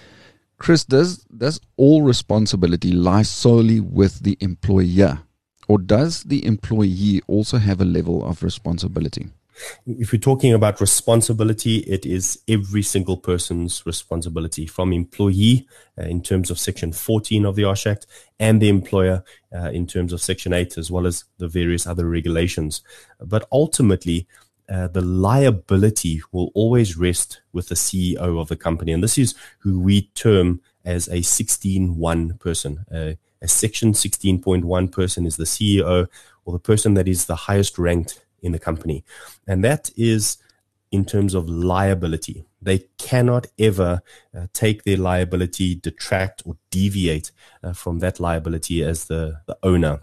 Chris, 0.58 0.84
does 0.86 1.18
does 1.38 1.60
all 1.78 2.04
responsibility 2.04 2.92
lie 2.92 3.24
solely 3.24 3.80
with 3.80 4.20
the 4.20 4.38
employer, 4.42 5.20
or 5.68 5.80
does 5.80 6.24
the 6.24 6.46
employee 6.46 7.22
also 7.28 7.58
have 7.58 7.82
a 7.82 7.86
level 7.86 8.24
of 8.24 8.44
responsibility? 8.44 9.30
If 9.86 10.12
we're 10.12 10.20
talking 10.20 10.54
about 10.54 10.82
responsibility, 10.82 11.78
it 11.80 12.06
is 12.06 12.40
every 12.48 12.82
single 12.82 13.18
person's 13.18 13.86
responsibility 13.86 14.66
from 14.66 14.94
employee 14.94 15.68
uh, 15.98 16.04
in 16.04 16.22
terms 16.22 16.50
of 16.50 16.60
Section 16.60 16.92
14 16.92 17.46
of 17.46 17.56
the 17.56 17.64
OSH 17.64 17.88
Act 17.88 18.08
and 18.40 18.62
the 18.62 18.70
employer 18.70 19.24
uh, 19.54 19.70
in 19.72 19.88
terms 19.88 20.14
of 20.14 20.22
Section 20.22 20.54
8, 20.54 20.78
as 20.78 20.92
well 20.92 21.08
as 21.08 21.26
the 21.38 21.48
various 21.48 21.86
other 21.88 22.08
regulations. 22.08 22.82
But 23.20 23.48
ultimately, 23.52 24.28
uh, 24.72 24.88
the 24.88 25.02
liability 25.02 26.22
will 26.32 26.52
always 26.54 26.96
rest 26.96 27.42
with 27.52 27.68
the 27.68 27.76
CEO 27.76 28.40
of 28.40 28.48
the 28.48 28.56
company. 28.56 28.94
And 28.94 29.04
this 29.04 29.18
is 29.18 29.36
who 29.60 29.80
we 29.80 30.04
term 30.16 30.62
as 30.86 31.08
a 31.10 31.18
16-1 31.18 32.40
person. 32.40 32.86
Uh, 32.92 33.14
a 33.42 33.48
Section 33.48 33.94
16.1 33.94 34.92
person 34.92 35.26
is 35.26 35.38
the 35.38 35.44
CEO 35.44 36.08
or 36.46 36.54
the 36.54 36.60
person 36.60 36.94
that 36.94 37.08
is 37.08 37.26
the 37.26 37.36
highest 37.36 37.78
ranked 37.78 38.24
in 38.42 38.52
the 38.52 38.60
company. 38.60 39.04
And 39.48 39.64
that 39.64 39.92
is 39.96 40.38
in 40.92 41.06
terms 41.06 41.34
of 41.34 41.50
liability. 41.50 42.44
They 42.62 42.80
cannot 42.98 43.48
ever 43.58 44.02
uh, 44.38 44.48
take 44.54 44.84
their 44.84 44.98
liability, 44.98 45.76
detract, 45.76 46.44
or 46.46 46.58
deviate 46.70 47.32
uh, 47.64 47.74
from 47.74 48.00
that 48.00 48.20
liability 48.20 48.84
as 48.84 49.06
the, 49.06 49.42
the 49.48 49.58
owner. 49.64 50.02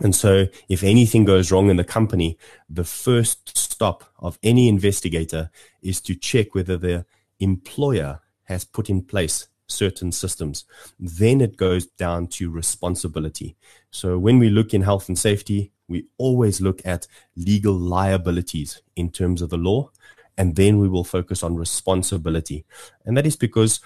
And 0.00 0.14
so, 0.14 0.46
if 0.68 0.84
anything 0.84 1.24
goes 1.24 1.50
wrong 1.50 1.70
in 1.70 1.76
the 1.76 1.84
company, 1.84 2.38
the 2.68 2.84
first 2.84 3.56
stop 3.56 4.04
of 4.18 4.38
any 4.42 4.68
investigator 4.68 5.50
is 5.82 6.00
to 6.02 6.14
check 6.14 6.54
whether 6.54 6.76
the 6.76 7.04
employer 7.40 8.20
has 8.44 8.64
put 8.64 8.88
in 8.88 9.02
place 9.02 9.48
certain 9.68 10.12
systems. 10.12 10.64
Then 10.98 11.40
it 11.40 11.56
goes 11.56 11.86
down 11.86 12.26
to 12.28 12.50
responsibility. 12.50 13.56
So, 13.90 14.18
when 14.18 14.38
we 14.38 14.50
look 14.50 14.74
in 14.74 14.82
health 14.82 15.08
and 15.08 15.18
safety, 15.18 15.72
we 15.88 16.06
always 16.18 16.60
look 16.60 16.84
at 16.84 17.06
legal 17.36 17.74
liabilities 17.74 18.82
in 18.96 19.10
terms 19.10 19.42
of 19.42 19.50
the 19.50 19.56
law, 19.56 19.90
and 20.36 20.56
then 20.56 20.78
we 20.78 20.88
will 20.88 21.04
focus 21.04 21.42
on 21.42 21.56
responsibility. 21.56 22.64
And 23.04 23.16
that 23.16 23.26
is 23.26 23.36
because 23.36 23.80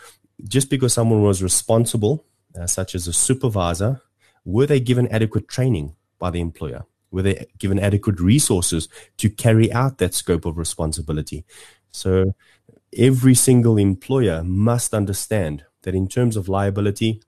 just 0.45 0.71
because 0.71 0.93
someone 0.93 1.23
was 1.23 1.43
responsible, 1.43 2.25
uh, 2.59 2.67
such 2.67 2.95
as 2.95 3.07
a 3.07 3.13
supervisor, 3.13 4.03
were 4.45 4.67
they 4.67 4.81
given 4.81 5.07
adequate 5.09 5.49
training 5.49 5.95
by 6.19 6.31
the 6.31 6.41
employer? 6.41 6.85
Were 7.11 7.23
they 7.23 7.47
given 7.59 7.79
adequate 7.79 8.21
resources 8.21 8.89
to 9.19 9.29
carry 9.29 9.73
out 9.73 9.99
that 9.99 10.15
scope 10.15 10.45
of 10.45 10.59
responsibility? 10.59 11.45
So 11.91 12.35
every 12.97 13.35
single 13.35 13.77
employer 13.79 14.43
must 14.43 14.95
understand 14.95 15.65
that 15.83 15.95
in 15.95 16.09
terms 16.09 16.37
of 16.37 16.49
liability, 16.49 17.23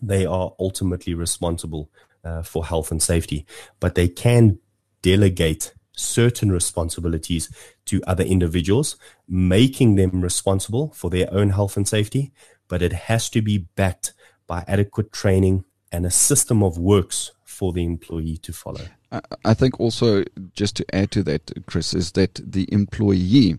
they 0.00 0.24
are 0.26 0.52
ultimately 0.58 1.14
responsible 1.14 1.90
uh, 2.24 2.42
for 2.42 2.66
health 2.66 2.90
and 2.90 3.02
safety, 3.02 3.46
but 3.80 3.94
they 3.94 4.08
can 4.08 4.58
delegate 5.02 5.74
certain 5.92 6.50
responsibilities 6.50 7.50
to 7.84 8.02
other 8.06 8.24
individuals, 8.24 8.96
making 9.28 9.96
them 9.96 10.20
responsible 10.20 10.92
for 10.94 11.10
their 11.10 11.32
own 11.32 11.50
health 11.50 11.76
and 11.76 11.88
safety, 11.88 12.32
but 12.68 12.82
it 12.82 12.92
has 12.92 13.28
to 13.30 13.42
be 13.42 13.58
backed 13.58 14.12
by 14.46 14.64
adequate 14.66 15.12
training 15.12 15.64
and 15.92 16.06
a 16.06 16.10
system 16.10 16.62
of 16.62 16.78
works 16.78 17.32
for 17.44 17.72
the 17.72 17.84
employee 17.84 18.36
to 18.38 18.52
follow. 18.52 18.80
I, 19.12 19.20
I 19.44 19.54
think 19.54 19.78
also, 19.80 20.24
just 20.54 20.76
to 20.76 20.94
add 20.94 21.10
to 21.12 21.22
that, 21.24 21.50
Chris, 21.66 21.94
is 21.94 22.12
that 22.12 22.40
the 22.42 22.68
employee 22.72 23.58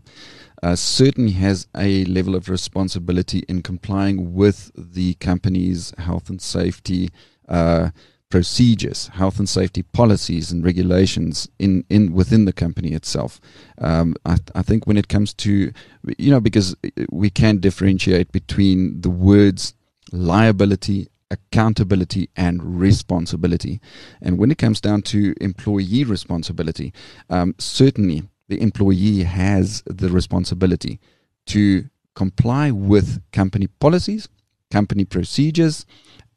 uh, 0.64 0.76
certainly 0.76 1.32
has 1.32 1.68
a 1.76 2.06
level 2.06 2.36
of 2.36 2.50
responsibility 2.50 3.44
in 3.48 3.62
complying 3.62 4.34
with 4.34 4.72
the 4.76 5.16
company's 5.16 5.94
health 5.98 6.30
and 6.30 6.42
safety 6.42 7.10
uh, 7.50 7.90
procedures, 8.30 9.08
health 9.10 9.40
and 9.40 9.50
safety 9.50 9.84
policies 9.84 10.52
and 10.52 10.64
regulations 10.64 11.50
in, 11.60 11.84
in 11.90 12.14
within 12.14 12.46
the 12.46 12.54
company 12.54 12.94
itself. 12.94 13.42
Um, 13.78 14.16
I, 14.26 14.38
I 14.56 14.62
think 14.62 14.88
when 14.88 14.98
it 14.98 15.10
comes 15.10 15.34
to, 15.36 15.72
you 16.18 16.32
know, 16.32 16.40
because 16.40 16.76
we 17.12 17.30
can 17.30 17.58
differentiate 17.58 18.32
between 18.32 19.02
the 19.02 19.10
words 19.10 19.74
liability 20.12 21.10
accountability 21.32 22.30
and 22.36 22.80
responsibility. 22.80 23.80
And 24.22 24.38
when 24.38 24.52
it 24.52 24.58
comes 24.58 24.82
down 24.82 25.02
to 25.04 25.34
employee 25.40 26.04
responsibility, 26.04 26.94
um, 27.30 27.56
certainly 27.58 28.24
the 28.52 28.62
employee 28.62 29.24
has 29.24 29.82
the 29.86 30.10
responsibility 30.10 31.00
to 31.46 31.90
comply 32.16 32.70
with 32.70 33.22
company 33.32 33.68
policies, 33.80 34.28
company 34.70 35.06
procedures, 35.06 35.86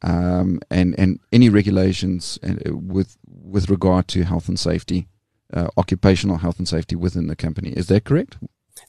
um, 0.01 0.61
and 0.71 0.97
and 0.97 1.19
any 1.33 1.49
regulations 1.49 2.39
uh, 2.41 2.73
with 2.73 3.17
with 3.27 3.69
regard 3.69 4.07
to 4.07 4.23
health 4.23 4.47
and 4.47 4.57
safety, 4.57 5.07
uh, 5.53 5.67
occupational 5.77 6.37
health 6.37 6.57
and 6.57 6.69
safety 6.69 6.95
within 6.95 7.27
the 7.27 7.35
company. 7.35 7.71
Is 7.71 7.87
that 7.87 8.05
correct? 8.05 8.37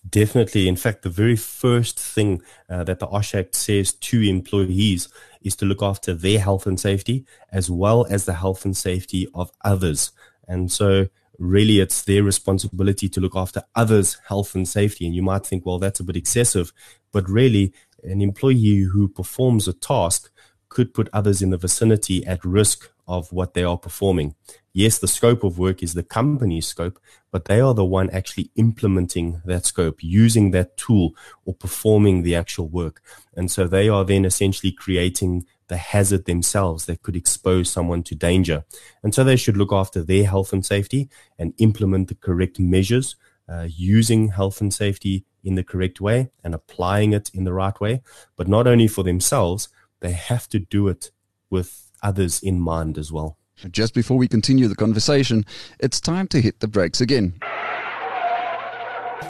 Definitely. 0.08 0.68
In 0.68 0.76
fact, 0.76 1.02
the 1.02 1.10
very 1.10 1.36
first 1.36 1.98
thing 1.98 2.42
uh, 2.70 2.84
that 2.84 3.00
the 3.00 3.08
OSH 3.08 3.34
Act 3.34 3.54
says 3.54 3.92
to 3.92 4.22
employees 4.22 5.08
is 5.42 5.56
to 5.56 5.64
look 5.64 5.82
after 5.82 6.14
their 6.14 6.38
health 6.38 6.66
and 6.66 6.78
safety 6.78 7.24
as 7.50 7.70
well 7.70 8.06
as 8.08 8.24
the 8.24 8.34
health 8.34 8.64
and 8.64 8.76
safety 8.76 9.26
of 9.34 9.50
others. 9.64 10.12
And 10.48 10.70
so, 10.70 11.08
really, 11.38 11.80
it's 11.80 12.02
their 12.02 12.22
responsibility 12.22 13.08
to 13.08 13.20
look 13.20 13.36
after 13.36 13.62
others' 13.74 14.18
health 14.28 14.54
and 14.54 14.66
safety. 14.68 15.06
And 15.06 15.14
you 15.14 15.22
might 15.22 15.46
think, 15.46 15.66
well, 15.66 15.78
that's 15.78 16.00
a 16.00 16.04
bit 16.04 16.16
excessive. 16.16 16.72
But 17.12 17.28
really, 17.28 17.72
an 18.02 18.20
employee 18.20 18.86
who 18.92 19.08
performs 19.08 19.66
a 19.68 19.72
task 19.72 20.30
could 20.68 20.94
put 20.94 21.08
others 21.12 21.42
in 21.42 21.50
the 21.50 21.56
vicinity 21.56 22.26
at 22.26 22.44
risk 22.44 22.90
of 23.08 23.32
what 23.32 23.54
they 23.54 23.62
are 23.62 23.78
performing. 23.78 24.34
Yes, 24.72 24.98
the 24.98 25.08
scope 25.08 25.44
of 25.44 25.58
work 25.58 25.82
is 25.82 25.94
the 25.94 26.02
company's 26.02 26.66
scope, 26.66 26.98
but 27.30 27.46
they 27.46 27.60
are 27.60 27.72
the 27.72 27.84
one 27.84 28.10
actually 28.10 28.50
implementing 28.56 29.40
that 29.44 29.64
scope, 29.64 30.02
using 30.02 30.50
that 30.50 30.76
tool 30.76 31.14
or 31.44 31.54
performing 31.54 32.22
the 32.22 32.34
actual 32.34 32.68
work. 32.68 33.00
And 33.34 33.50
so 33.50 33.66
they 33.66 33.88
are 33.88 34.04
then 34.04 34.24
essentially 34.24 34.72
creating 34.72 35.46
the 35.68 35.76
hazard 35.76 36.24
themselves 36.24 36.86
that 36.86 37.02
could 37.02 37.16
expose 37.16 37.68
someone 37.70 38.02
to 38.04 38.14
danger. 38.14 38.64
And 39.02 39.14
so 39.14 39.24
they 39.24 39.36
should 39.36 39.56
look 39.56 39.72
after 39.72 40.02
their 40.02 40.24
health 40.24 40.52
and 40.52 40.64
safety 40.64 41.08
and 41.38 41.54
implement 41.58 42.08
the 42.08 42.14
correct 42.14 42.58
measures 42.58 43.16
uh, 43.48 43.68
using 43.68 44.28
health 44.28 44.60
and 44.60 44.72
safety 44.72 45.24
in 45.42 45.54
the 45.54 45.64
correct 45.64 46.00
way 46.00 46.30
and 46.42 46.54
applying 46.54 47.12
it 47.12 47.30
in 47.32 47.44
the 47.44 47.52
right 47.52 47.78
way. 47.80 48.02
But 48.36 48.48
not 48.48 48.66
only 48.66 48.88
for 48.88 49.02
themselves, 49.04 49.68
they 50.00 50.12
have 50.12 50.48
to 50.50 50.58
do 50.58 50.88
it 50.88 51.10
with 51.50 51.90
others 52.02 52.42
in 52.42 52.60
mind 52.60 52.98
as 52.98 53.12
well. 53.12 53.36
Just 53.70 53.94
before 53.94 54.18
we 54.18 54.28
continue 54.28 54.68
the 54.68 54.74
conversation, 54.74 55.44
it's 55.80 56.00
time 56.00 56.28
to 56.28 56.40
hit 56.40 56.60
the 56.60 56.68
brakes 56.68 57.00
again. 57.00 57.40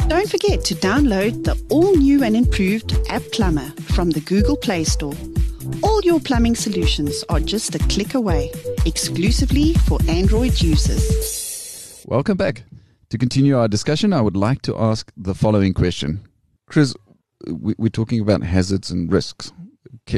Don't 0.09 0.29
forget 0.29 0.65
to 0.65 0.75
download 0.75 1.45
the 1.45 1.61
all 1.71 1.97
new 1.97 2.23
and 2.23 2.37
improved 2.37 2.97
App 3.09 3.23
Plumber 3.33 3.71
from 3.95 4.11
the 4.11 4.21
Google 4.21 4.57
Play 4.57 4.85
Store. 4.85 5.15
All 5.83 6.01
your 6.03 6.21
plumbing 6.21 6.55
solutions 6.57 7.25
are 7.29 7.41
just 7.41 7.75
a 7.75 7.79
click 7.79 8.15
away, 8.15 8.51
exclusively 8.85 9.75
for 9.75 9.99
Android 10.09 10.61
users. 10.61 12.05
Welcome 12.07 12.37
back. 12.37 12.65
To 13.11 13.19
continue 13.19 13.57
our 13.57 13.69
discussion, 13.69 14.13
I 14.13 14.21
would 14.21 14.37
like 14.37 14.63
to 14.63 14.77
ask 14.77 15.13
the 15.17 15.35
following 15.35 15.73
question. 15.73 16.27
Chris, 16.69 16.95
we're 17.47 17.89
talking 17.89 18.21
about 18.21 18.43
hazards 18.43 18.91
and 18.91 19.11
risks. 19.11 19.53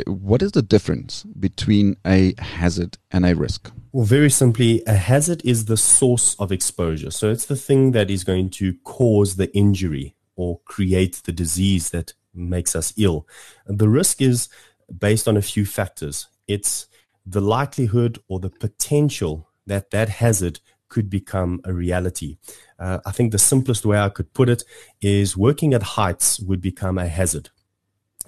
What 0.06 0.42
is 0.42 0.52
the 0.52 0.62
difference 0.62 1.24
between 1.38 1.96
a 2.06 2.34
hazard 2.38 2.98
and 3.10 3.24
a 3.24 3.34
risk? 3.34 3.70
Well, 3.92 4.04
very 4.04 4.30
simply, 4.30 4.82
a 4.86 4.94
hazard 4.94 5.42
is 5.44 5.64
the 5.64 5.76
source 5.76 6.36
of 6.38 6.52
exposure. 6.52 7.10
So 7.10 7.30
it's 7.30 7.46
the 7.46 7.56
thing 7.56 7.92
that 7.92 8.10
is 8.10 8.24
going 8.24 8.50
to 8.50 8.74
cause 8.84 9.36
the 9.36 9.54
injury 9.56 10.14
or 10.36 10.60
create 10.64 11.22
the 11.24 11.32
disease 11.32 11.90
that 11.90 12.12
makes 12.34 12.76
us 12.76 12.92
ill. 12.96 13.26
The 13.66 13.88
risk 13.88 14.22
is 14.22 14.48
based 14.96 15.26
on 15.26 15.36
a 15.36 15.42
few 15.42 15.66
factors. 15.66 16.28
It's 16.46 16.86
the 17.26 17.40
likelihood 17.40 18.18
or 18.28 18.40
the 18.40 18.50
potential 18.50 19.48
that 19.66 19.90
that 19.90 20.08
hazard 20.08 20.60
could 20.88 21.10
become 21.10 21.60
a 21.64 21.72
reality. 21.72 22.38
Uh, 22.78 22.98
I 23.04 23.10
think 23.10 23.32
the 23.32 23.38
simplest 23.38 23.84
way 23.84 23.98
I 23.98 24.08
could 24.08 24.32
put 24.32 24.48
it 24.48 24.64
is 25.02 25.36
working 25.36 25.74
at 25.74 25.82
heights 25.82 26.40
would 26.40 26.62
become 26.62 26.96
a 26.96 27.08
hazard 27.08 27.50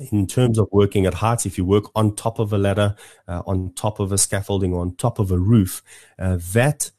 in 0.01 0.27
terms 0.27 0.59
of 0.59 0.69
working 0.73 1.07
at 1.07 1.15
heights, 1.15 1.47
if 1.47 1.59
you 1.59 1.65
work 1.65 1.85
on 1.95 2.17
top 2.17 2.39
of 2.39 2.53
a 2.53 2.59
ladder, 2.59 2.97
uh, 3.29 3.43
on 3.47 3.73
top 3.75 4.01
of 4.01 4.13
a 4.13 4.19
scaffolding, 4.19 4.75
on 4.75 4.97
top 4.97 5.19
of 5.19 5.31
a 5.31 5.39
roof, 5.39 5.83
uh, 6.19 6.39
that 6.53 6.91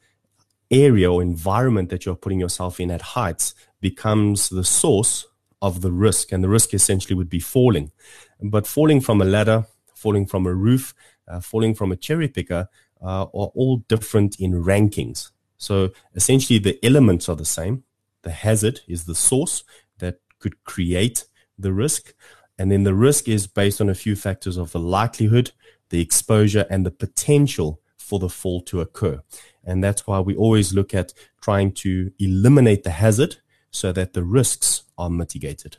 area 0.70 1.12
or 1.12 1.20
environment 1.20 1.90
that 1.90 2.06
you're 2.06 2.14
putting 2.14 2.40
yourself 2.40 2.80
in 2.80 2.90
at 2.90 3.02
heights 3.02 3.54
becomes 3.80 4.48
the 4.48 4.64
source 4.64 5.26
of 5.60 5.80
the 5.80 5.92
risk. 5.92 6.32
And 6.32 6.42
the 6.42 6.48
risk 6.48 6.72
essentially 6.72 7.14
would 7.14 7.28
be 7.28 7.40
falling. 7.40 7.92
But 8.40 8.66
falling 8.66 9.00
from 9.00 9.20
a 9.20 9.24
ladder, 9.24 9.66
falling 9.94 10.26
from 10.26 10.46
a 10.46 10.54
roof, 10.54 10.94
uh, 11.28 11.40
falling 11.40 11.74
from 11.74 11.92
a 11.92 11.96
cherry 11.96 12.28
picker 12.28 12.68
uh, 13.00 13.22
are 13.22 13.50
all 13.54 13.78
different 13.88 14.40
in 14.40 14.64
rankings. 14.64 15.30
So 15.56 15.90
essentially, 16.14 16.58
the 16.58 16.84
elements 16.84 17.28
are 17.28 17.36
the 17.36 17.44
same. 17.44 17.84
The 18.22 18.30
hazard 18.30 18.80
is 18.88 19.04
the 19.04 19.14
source 19.14 19.64
that 19.98 20.20
could 20.38 20.64
create 20.64 21.26
the 21.58 21.72
risk. 21.72 22.14
And 22.58 22.70
then 22.70 22.84
the 22.84 22.94
risk 22.94 23.28
is 23.28 23.46
based 23.46 23.80
on 23.80 23.88
a 23.88 23.94
few 23.94 24.14
factors 24.14 24.56
of 24.56 24.72
the 24.72 24.78
likelihood, 24.78 25.52
the 25.90 26.00
exposure, 26.00 26.66
and 26.70 26.86
the 26.86 26.90
potential 26.90 27.80
for 27.96 28.18
the 28.18 28.28
fall 28.28 28.60
to 28.62 28.80
occur. 28.80 29.22
And 29.64 29.82
that's 29.82 30.06
why 30.06 30.20
we 30.20 30.36
always 30.36 30.74
look 30.74 30.92
at 30.92 31.12
trying 31.40 31.72
to 31.72 32.12
eliminate 32.18 32.82
the 32.82 32.90
hazard 32.90 33.36
so 33.70 33.92
that 33.92 34.12
the 34.12 34.22
risks 34.22 34.82
are 34.98 35.10
mitigated. 35.10 35.78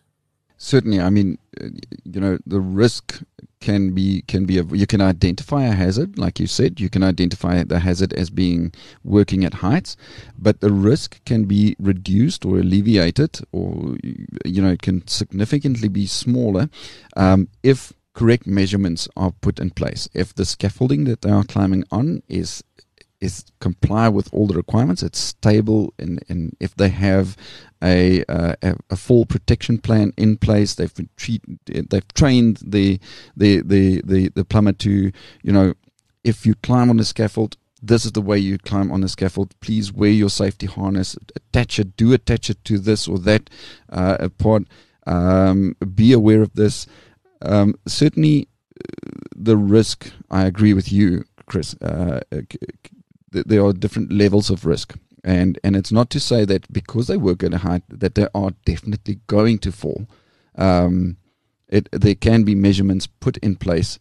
Certainly, 0.63 1.01
I 1.01 1.09
mean, 1.09 1.39
you 2.05 2.21
know, 2.21 2.37
the 2.47 2.61
risk 2.61 3.21
can 3.59 3.91
be 3.91 4.23
can 4.27 4.45
be 4.45 4.57
a, 4.57 4.63
you 4.63 4.87
can 4.87 5.01
identify 5.01 5.63
a 5.63 5.73
hazard, 5.73 6.17
like 6.17 6.39
you 6.39 6.47
said, 6.47 6.79
you 6.79 6.89
can 6.89 7.03
identify 7.03 7.61
the 7.63 7.79
hazard 7.79 8.13
as 8.13 8.29
being 8.29 8.71
working 9.03 9.43
at 9.43 9.55
heights, 9.55 9.97
but 10.37 10.61
the 10.61 10.71
risk 10.71 11.19
can 11.25 11.43
be 11.43 11.75
reduced 11.79 12.45
or 12.45 12.59
alleviated, 12.59 13.41
or 13.51 13.97
you 14.45 14.61
know, 14.61 14.71
it 14.71 14.81
can 14.81 15.05
significantly 15.05 15.89
be 15.89 16.07
smaller 16.07 16.69
um, 17.17 17.49
if 17.61 17.91
correct 18.13 18.47
measurements 18.47 19.09
are 19.17 19.31
put 19.31 19.59
in 19.59 19.69
place. 19.69 20.07
If 20.13 20.33
the 20.33 20.45
scaffolding 20.45 21.03
that 21.03 21.23
they 21.23 21.31
are 21.31 21.43
climbing 21.43 21.83
on 21.91 22.23
is 22.29 22.63
is 23.23 23.45
comply 23.59 24.09
with 24.09 24.27
all 24.33 24.47
the 24.47 24.53
requirements. 24.55 25.01
It's 25.01 25.17
stable, 25.17 25.93
and, 25.97 26.23
and 26.27 26.55
if 26.59 26.75
they 26.75 26.89
have 26.89 27.37
a, 27.81 28.23
uh, 28.27 28.55
a 28.89 28.95
fall 28.97 29.25
protection 29.25 29.77
plan 29.77 30.13
in 30.17 30.37
place, 30.37 30.75
they've 30.75 30.93
treat, 31.15 31.41
they've 31.65 32.13
trained 32.13 32.59
the, 32.63 32.99
the 33.35 33.61
the 33.61 34.01
the 34.03 34.29
the 34.29 34.45
plumber 34.45 34.73
to 34.73 35.11
you 35.41 35.51
know 35.51 35.73
if 36.23 36.45
you 36.45 36.55
climb 36.55 36.89
on 36.89 36.97
the 36.97 37.05
scaffold. 37.05 37.57
This 37.85 38.05
is 38.05 38.13
the 38.13 38.21
way 38.21 38.37
you 38.37 38.57
climb 38.57 38.91
on 38.93 39.01
the 39.01 39.09
scaffold. 39.09 39.59
Please 39.59 39.91
wear 39.91 40.09
your 40.09 40.29
safety 40.29 40.67
harness. 40.67 41.17
Attach 41.35 41.79
it. 41.79 41.97
Do 41.97 42.13
attach 42.13 42.49
it 42.49 42.63
to 42.63 42.79
this 42.79 43.09
or 43.09 43.19
that 43.19 43.49
uh, 43.89 44.29
part. 44.37 44.63
Um, 45.05 45.75
be 45.93 46.13
aware 46.13 46.41
of 46.41 46.53
this. 46.53 46.87
Um, 47.41 47.75
certainly, 47.85 48.47
uh, 48.79 49.09
the 49.35 49.57
risk. 49.57 50.13
I 50.31 50.45
agree 50.45 50.73
with 50.73 50.93
you, 50.93 51.25
Chris. 51.45 51.75
Uh, 51.81 52.21
there 53.33 53.65
are 53.65 53.73
different 53.73 54.11
levels 54.11 54.49
of 54.49 54.65
risk. 54.65 54.95
And, 55.23 55.57
and 55.63 55.75
it's 55.75 55.91
not 55.91 56.09
to 56.11 56.19
say 56.19 56.45
that 56.45 56.71
because 56.71 57.07
they 57.07 57.17
work 57.17 57.43
at 57.43 57.53
a 57.53 57.59
height 57.59 57.83
that 57.89 58.15
they 58.15 58.27
are 58.35 58.51
definitely 58.65 59.19
going 59.27 59.59
to 59.59 59.71
fall. 59.71 60.07
Um, 60.55 61.17
it, 61.69 61.89
there 61.91 62.15
can 62.15 62.43
be 62.43 62.55
measurements 62.55 63.07
put 63.07 63.37
in 63.37 63.55
place 63.55 63.99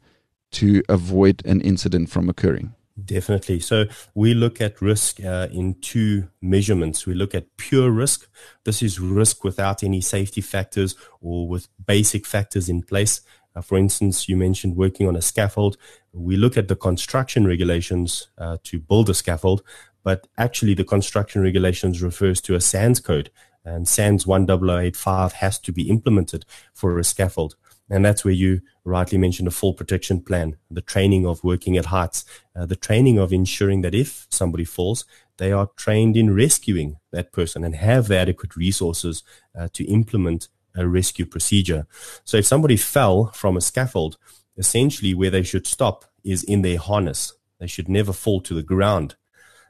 to 0.53 0.83
avoid 0.89 1.45
an 1.47 1.61
incident 1.61 2.11
from 2.11 2.29
occurring. 2.29 2.75
Definitely. 3.03 3.61
So 3.61 3.87
we 4.15 4.35
look 4.35 4.61
at 4.61 4.83
risk 4.83 5.25
uh, 5.25 5.49
in 5.51 5.77
two 5.81 6.29
measurements. 6.43 7.07
We 7.07 7.15
look 7.15 7.35
at 7.35 7.57
pure 7.57 7.91
risk. 7.91 8.29
This 8.65 8.83
is 8.83 9.01
risk 9.01 9.45
without 9.45 9.83
any 9.83 10.01
safety 10.03 10.43
factors 10.43 10.95
or 11.21 11.49
with 11.49 11.69
basic 11.87 12.27
factors 12.27 12.69
in 12.69 12.83
place. 12.83 13.23
Uh, 13.55 13.61
for 13.61 13.77
instance, 13.79 14.29
you 14.29 14.37
mentioned 14.37 14.77
working 14.77 15.07
on 15.07 15.17
a 15.17 15.23
scaffold. 15.23 15.77
We 16.13 16.37
look 16.37 16.57
at 16.57 16.69
the 16.69 16.77
construction 16.77 17.47
regulations 17.47 18.29
uh, 18.39 18.59
to 18.65 18.79
build 18.79 19.11
a 19.11 19.15
scaffold, 19.15 19.63
but 20.03 20.27
actually 20.37 20.75
the 20.75 20.85
construction 20.85 21.43
regulations 21.43 22.03
refers 22.03 22.41
to 22.43 22.55
a 22.55 22.61
SANS 22.61 23.01
code, 23.01 23.31
and 23.65 23.87
SANS 23.87 24.25
10085 24.25 25.35
has 25.35 25.59
to 25.61 25.73
be 25.73 25.89
implemented 25.89 26.45
for 26.75 26.99
a 26.99 27.05
scaffold. 27.05 27.57
And 27.91 28.05
that's 28.05 28.25
where 28.25 28.35
you 28.35 28.63
rightly 28.85 29.19
mentioned 29.19 29.49
a 29.49 29.51
fall 29.51 29.75
protection 29.75 30.23
plan, 30.23 30.57
the 30.71 30.81
training 30.81 31.27
of 31.27 31.45
working 31.45 31.77
at 31.77 31.87
heights, 31.87 32.25
uh, 32.57 32.65
the 32.65 32.77
training 32.77 33.19
of 33.19 33.33
ensuring 33.33 33.83
that 33.83 33.95
if 33.95 34.27
somebody 34.31 34.65
falls, 34.65 35.05
they 35.37 35.53
are 35.53 35.69
trained 35.77 36.17
in 36.17 36.35
rescuing 36.35 36.97
that 37.11 37.33
person 37.33 37.65
and 37.65 37.75
have 37.75 38.09
the 38.09 38.17
adequate 38.17 38.57
resources 38.57 39.23
uh, 39.59 39.69
to 39.73 39.85
implement 39.85 40.49
a 40.75 40.87
rescue 40.87 41.27
procedure. 41.27 41.87
So 42.25 42.39
if 42.39 42.47
somebody 42.47 42.77
fell 42.77 43.27
from 43.27 43.57
a 43.57 43.61
scaffold, 43.61 44.17
essentially 44.57 45.15
where 45.15 45.31
they 45.31 45.43
should 45.43 45.67
stop 45.67 46.05
is 46.25 46.43
in 46.45 46.63
their 46.63 46.79
harness. 46.79 47.35
They 47.59 47.67
should 47.67 47.89
never 47.89 48.13
fall 48.13 48.41
to 48.43 48.55
the 48.55 48.63
ground. 48.63 49.17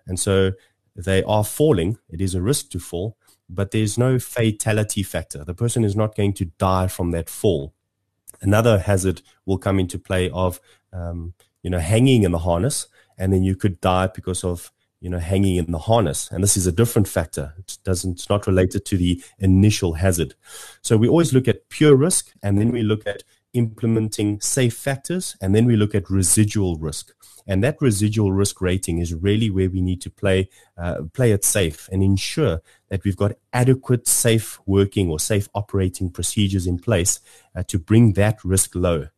And 0.07 0.19
so 0.19 0.53
they 0.95 1.23
are 1.23 1.45
falling. 1.45 1.99
It 2.09 2.21
is 2.21 2.35
a 2.35 2.43
risk 2.43 2.71
to 2.71 2.79
fall, 2.79 3.17
but 3.49 3.71
there's 3.71 3.97
no 3.97 4.19
fatality 4.19 5.03
factor. 5.03 5.45
The 5.45 5.55
person 5.55 5.85
is 5.85 5.97
not 5.97 6.17
going 6.17 6.35
to 6.35 6.47
die 6.59 6.89
from 6.89 7.11
that 7.13 7.31
fall. 7.31 7.75
Another 8.41 8.79
hazard 8.79 9.23
will 9.47 9.59
come 9.59 9.79
into 9.79 9.99
play 9.99 10.31
of, 10.31 10.61
um, 10.93 11.35
you 11.63 11.71
know, 11.71 11.79
hanging 11.79 12.25
in 12.25 12.33
the 12.33 12.39
harness, 12.39 12.89
and 13.17 13.33
then 13.33 13.45
you 13.45 13.55
could 13.55 13.81
die 13.81 14.09
because 14.09 14.43
of 14.43 14.73
you 15.03 15.11
know, 15.11 15.19
hanging 15.19 15.57
in 15.57 15.73
the 15.73 15.79
harness. 15.79 16.31
And 16.31 16.45
this 16.45 16.57
is 16.57 16.69
a 16.69 16.73
different 16.73 17.09
factor. 17.09 17.55
It 17.59 17.77
doesn't, 17.83 18.13
it's 18.13 18.31
not 18.31 18.47
related 18.47 18.85
to 18.87 18.97
the 18.97 19.23
initial 19.41 19.95
hazard. 19.95 20.35
So 20.81 20.97
we 20.97 21.09
always 21.09 21.33
look 21.33 21.49
at 21.49 21.69
pure 21.69 21.97
risk 21.97 22.33
and 22.41 22.57
then 22.57 22.71
we 22.71 22.83
look 22.83 23.05
at 23.05 23.25
implementing 23.53 24.41
safe 24.41 24.75
factors 24.75 25.37
and 25.41 25.57
then 25.57 25.65
we 25.65 25.75
look 25.75 25.93
at 25.97 26.09
residual 26.09 26.77
risk. 26.77 27.13
And 27.49 27.65
that 27.65 27.83
residual 27.83 28.31
risk 28.31 28.61
rating 28.61 28.99
is 28.99 29.13
really 29.13 29.51
where 29.51 29.69
we 29.69 29.81
need 29.81 30.01
to 30.03 30.11
play, 30.11 30.49
uh, 30.79 31.03
play 31.13 31.33
it 31.33 31.45
safe 31.45 31.89
and 31.91 32.01
ensure 32.01 32.63
that 32.89 33.03
we've 33.03 33.17
got 33.17 33.33
adequate 33.53 34.07
safe 34.07 34.61
working 34.67 35.11
or 35.11 35.19
safe 35.19 35.49
operating 35.53 36.11
procedures 36.11 36.69
in 36.69 36.79
place 36.79 37.19
uh, 37.57 37.65
to 37.65 37.77
bring 37.77 38.13
that 38.13 38.39
risk 38.45 38.77
low. 38.77 39.09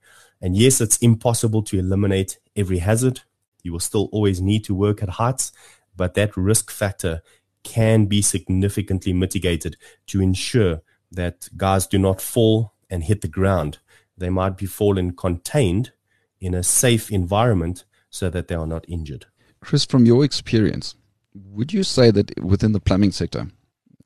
And 0.40 0.57
yes, 0.57 0.81
it's 0.81 0.97
impossible 0.97 1.62
to 1.64 1.79
eliminate 1.79 2.38
every 2.57 2.79
hazard. 2.79 3.20
You 3.64 3.72
will 3.72 3.81
still 3.81 4.09
always 4.12 4.40
need 4.40 4.62
to 4.64 4.74
work 4.74 5.03
at 5.03 5.09
heights, 5.09 5.50
but 5.96 6.14
that 6.14 6.37
risk 6.37 6.70
factor 6.70 7.22
can 7.64 8.07
be 8.07 8.22
significantly 8.22 9.12
mitigated 9.12 9.77
to 10.07 10.20
ensure 10.20 10.83
that 11.11 11.48
guys 11.57 11.87
do 11.87 11.98
not 11.98 12.20
fall 12.20 12.74
and 12.90 13.03
hit 13.03 13.22
the 13.22 13.29
ground. 13.29 13.79
They 14.16 14.31
might 14.31 14.57
be 14.57 14.66
fallen 14.66 15.16
contained 15.16 15.92
in 16.40 16.55
a 16.55 16.62
safe 16.62 17.11
environment 17.11 17.85
so 18.11 18.31
that 18.31 18.48
they 18.48 18.55
are 18.55 18.66
not 18.66 18.85
injured. 18.87 19.27
Chris, 19.61 19.85
from 19.85 20.05
your 20.05 20.24
experience, 20.24 20.94
would 21.35 21.72
you 21.72 21.83
say 21.83 22.11
that 22.11 22.38
within 22.38 22.72
the 22.72 22.81
plumbing 22.81 23.12
sector, 23.12 23.48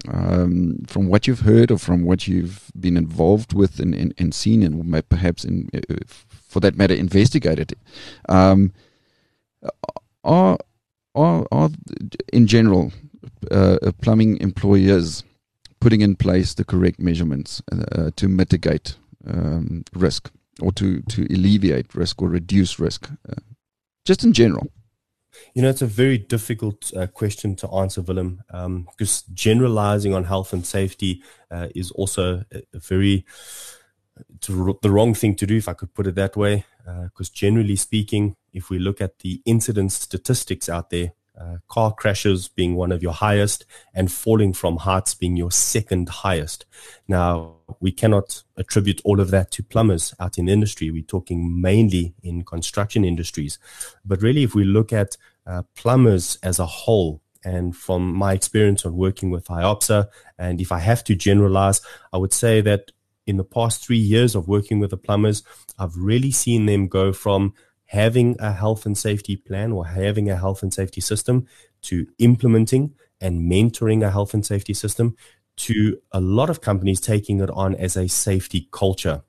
um, 0.07 0.79
from 0.87 1.09
what 1.09 1.27
you've 1.27 1.41
heard 1.41 1.71
or 1.71 1.79
from 1.79 2.05
what 2.05 2.29
you've 2.29 2.71
been 2.79 2.97
involved 2.97 3.53
with 3.53 3.81
and, 3.81 3.95
and, 3.95 4.15
and 4.17 4.33
seen 4.33 4.63
and 4.63 5.09
perhaps 5.09 5.45
in, 5.45 5.69
uh, 5.75 5.95
for 6.31 6.61
that 6.61 6.77
matter 6.77 6.95
investigated, 6.95 7.75
um, 8.29 8.73
are 10.25 10.59
are 11.15 11.47
are 11.51 11.71
in 12.33 12.47
general 12.47 12.93
uh, 13.51 13.93
plumbing 14.01 14.39
employers 14.41 15.25
putting 15.81 16.01
in 16.01 16.17
place 16.17 16.55
the 16.55 16.65
correct 16.65 16.99
measurements 16.99 17.63
uh, 17.73 18.11
to 18.17 18.29
mitigate 18.29 18.97
um, 19.27 19.85
risk 19.95 20.31
or 20.61 20.73
to 20.73 21.03
to 21.03 21.23
alleviate 21.31 21.95
risk 21.95 22.21
or 22.23 22.29
reduce 22.29 22.79
risk, 22.79 23.11
uh, 23.29 23.35
just 24.05 24.25
in 24.25 24.33
general? 24.33 24.69
You 25.55 25.63
know, 25.63 25.69
it's 25.69 25.83
a 25.83 25.87
very 25.87 26.19
difficult 26.19 26.93
uh, 26.97 27.07
question 27.07 27.55
to 27.57 27.69
answer, 27.71 28.03
Willem, 28.03 28.43
um, 28.51 28.89
because 28.91 29.23
generalizing 29.33 30.15
on 30.15 30.25
health 30.25 30.53
and 30.53 30.67
safety 30.67 31.23
uh, 31.51 31.69
is 31.75 31.91
also 31.93 32.45
a, 32.53 32.63
very 32.79 33.25
the 34.47 34.91
wrong 34.91 35.15
thing 35.15 35.37
to 35.37 35.47
do, 35.47 35.57
if 35.57 35.69
I 35.69 35.75
could 35.75 35.95
put 35.95 36.07
it 36.07 36.17
that 36.17 36.37
way. 36.37 36.65
Because 36.85 37.29
uh, 37.29 37.35
generally 37.35 37.77
speaking, 37.77 38.35
if 38.59 38.69
we 38.71 38.79
look 38.79 39.01
at 39.01 39.21
the 39.21 39.41
incident 39.45 39.93
statistics 39.93 40.69
out 40.69 40.91
there, 40.91 41.13
uh, 41.41 41.59
car 41.69 41.95
crashes 41.95 42.49
being 42.49 42.75
one 42.75 42.91
of 42.91 43.03
your 43.03 43.13
highest, 43.13 43.65
and 43.95 44.11
falling 44.11 44.53
from 44.53 44.77
heights 44.79 45.15
being 45.15 45.37
your 45.37 45.53
second 45.53 46.09
highest. 46.09 46.67
Now, 47.07 47.55
we 47.81 47.93
cannot 47.93 48.43
attribute 48.57 49.01
all 49.05 49.21
of 49.21 49.31
that 49.31 49.53
to 49.53 49.63
plumbers 49.63 50.13
out 50.19 50.37
in 50.37 50.49
industry. 50.49 50.91
We're 50.91 51.03
talking 51.03 51.61
mainly 51.61 52.15
in 52.23 52.43
construction 52.43 53.05
industries. 53.05 53.59
But 54.05 54.21
really, 54.21 54.43
if 54.43 54.55
we 54.55 54.65
look 54.65 54.93
at 54.93 55.17
uh, 55.47 55.63
plumbers 55.77 56.39
as 56.43 56.59
a 56.59 56.67
whole, 56.67 57.23
and 57.45 57.77
from 57.77 58.13
my 58.13 58.33
experience 58.33 58.85
on 58.85 58.97
working 58.97 59.31
with 59.31 59.47
IOPSA, 59.47 60.09
and 60.39 60.61
if 60.61 60.73
I 60.73 60.81
have 60.81 61.05
to 61.05 61.15
generalize, 61.15 61.81
I 62.13 62.17
would 62.19 62.33
say 62.33 62.61
that 62.63 62.91
in 63.29 63.37
the 63.37 63.45
past 63.45 63.85
three 63.87 63.99
years 63.99 64.35
of 64.35 64.49
working 64.49 64.81
with 64.81 64.91
the 64.91 64.97
plumbers, 64.97 65.45
I've 65.79 65.97
really 65.97 66.33
seen 66.33 66.67
them 66.67 66.89
go 66.89 67.13
from 67.13 67.55
having 67.89 68.37
a 68.39 68.53
health 68.53 68.87
and 68.87 68.97
safety 68.97 69.37
plan 69.37 69.73
or 69.73 69.87
having 69.87 70.31
a 70.31 70.37
health 70.37 70.63
and 70.63 70.73
safety 70.73 71.01
system 71.01 71.47
to 71.81 72.07
implementing 72.19 72.95
and 73.21 73.51
mentoring 73.51 74.07
a 74.07 74.11
health 74.11 74.35
and 74.35 74.45
safety 74.45 74.75
system 74.75 75.17
to 75.57 75.99
a 76.13 76.21
lot 76.21 76.51
of 76.51 76.61
companies 76.61 77.01
taking 77.01 77.41
it 77.41 77.51
on 77.51 77.75
as 77.75 77.97
a 77.97 78.07
safety 78.07 78.69
culture. 78.73 79.23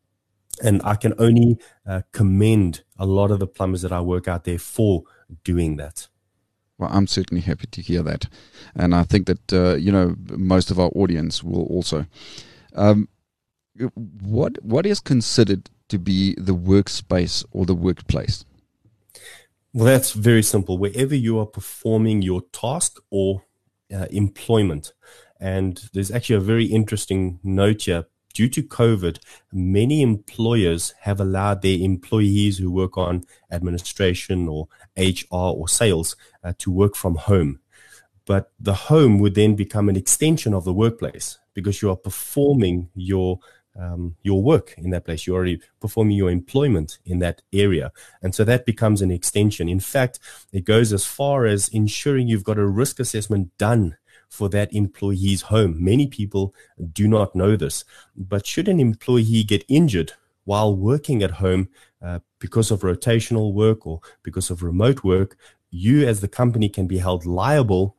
And 0.61 0.81
I 0.83 0.95
can 0.95 1.13
only 1.17 1.57
uh, 1.87 2.01
commend 2.11 2.83
a 2.97 3.05
lot 3.05 3.31
of 3.31 3.39
the 3.39 3.47
plumbers 3.47 3.81
that 3.81 3.93
I 3.93 4.01
work 4.01 4.27
out 4.27 4.43
there 4.43 4.59
for 4.59 5.03
doing 5.43 5.77
that. 5.77 6.09
Well, 6.77 6.89
I'm 6.91 7.07
certainly 7.07 7.41
happy 7.41 7.67
to 7.67 7.81
hear 7.81 8.03
that. 8.03 8.25
And 8.75 8.93
I 8.93 9.03
think 9.03 9.27
that, 9.27 9.53
uh, 9.53 9.75
you 9.75 9.91
know, 9.91 10.15
most 10.31 10.69
of 10.69 10.79
our 10.79 10.91
audience 10.95 11.43
will 11.43 11.65
also. 11.65 12.05
Um, 12.75 13.07
what 14.21 14.61
What 14.63 14.85
is 14.85 14.99
considered 14.99 15.69
to 15.87 15.97
be 15.97 16.35
the 16.37 16.55
workspace 16.55 17.45
or 17.51 17.65
the 17.65 17.75
workplace? 17.75 18.45
Well, 19.73 19.86
that's 19.86 20.13
very 20.13 20.41
simple. 20.43 20.77
Wherever 20.77 21.15
you 21.15 21.39
are 21.39 21.45
performing 21.45 22.21
your 22.21 22.41
task 22.51 22.97
or 23.12 23.43
uh, 23.93 24.05
employment. 24.10 24.93
And 25.39 25.82
there's 25.93 26.12
actually 26.12 26.36
a 26.38 26.41
very 26.41 26.65
interesting 26.65 27.39
note 27.43 27.84
here. 27.84 28.05
Due 28.34 28.49
to 28.49 28.63
COVID, 28.63 29.19
many 29.51 30.01
employers 30.01 30.93
have 31.01 31.19
allowed 31.19 31.62
their 31.62 31.79
employees 31.79 32.58
who 32.58 32.71
work 32.71 32.97
on 32.97 33.23
administration 33.51 34.47
or 34.47 34.67
HR 34.97 35.25
or 35.32 35.67
sales 35.67 36.15
uh, 36.43 36.53
to 36.60 36.71
work 36.71 36.95
from 36.95 37.15
home. 37.15 37.60
But 38.25 38.51
the 38.60 38.75
home 38.75 39.19
would 39.19 39.34
then 39.34 39.55
become 39.55 39.89
an 39.89 39.95
extension 39.95 40.53
of 40.53 40.63
the 40.63 40.73
workplace 40.73 41.39
because 41.55 41.82
you 41.82 41.89
are 41.89 41.95
performing 41.95 42.89
your 42.93 43.39
um, 43.79 44.15
your 44.23 44.43
work 44.43 44.75
in 44.77 44.89
that 44.89 45.05
place. 45.05 45.25
You're 45.25 45.37
already 45.37 45.61
performing 45.79 46.17
your 46.17 46.29
employment 46.29 46.99
in 47.05 47.19
that 47.19 47.41
area. 47.53 47.91
And 48.21 48.35
so 48.35 48.43
that 48.43 48.65
becomes 48.65 49.01
an 49.01 49.11
extension. 49.11 49.69
In 49.69 49.79
fact, 49.79 50.19
it 50.51 50.65
goes 50.65 50.91
as 50.91 51.05
far 51.05 51.45
as 51.45 51.69
ensuring 51.69 52.27
you've 52.27 52.43
got 52.43 52.57
a 52.57 52.67
risk 52.67 52.99
assessment 52.99 53.57
done 53.57 53.97
for 54.27 54.49
that 54.49 54.73
employee's 54.73 55.43
home. 55.43 55.83
Many 55.83 56.07
people 56.07 56.53
do 56.93 57.07
not 57.07 57.35
know 57.35 57.55
this, 57.55 57.83
but 58.15 58.45
should 58.45 58.67
an 58.67 58.79
employee 58.79 59.43
get 59.43 59.65
injured 59.67 60.13
while 60.45 60.75
working 60.75 61.23
at 61.23 61.31
home 61.31 61.69
uh, 62.01 62.19
because 62.39 62.71
of 62.71 62.81
rotational 62.81 63.53
work 63.53 63.85
or 63.85 64.01
because 64.23 64.49
of 64.49 64.63
remote 64.63 65.03
work, 65.03 65.37
you 65.69 66.07
as 66.07 66.21
the 66.21 66.27
company 66.27 66.69
can 66.69 66.87
be 66.87 66.97
held 66.97 67.25
liable 67.25 67.95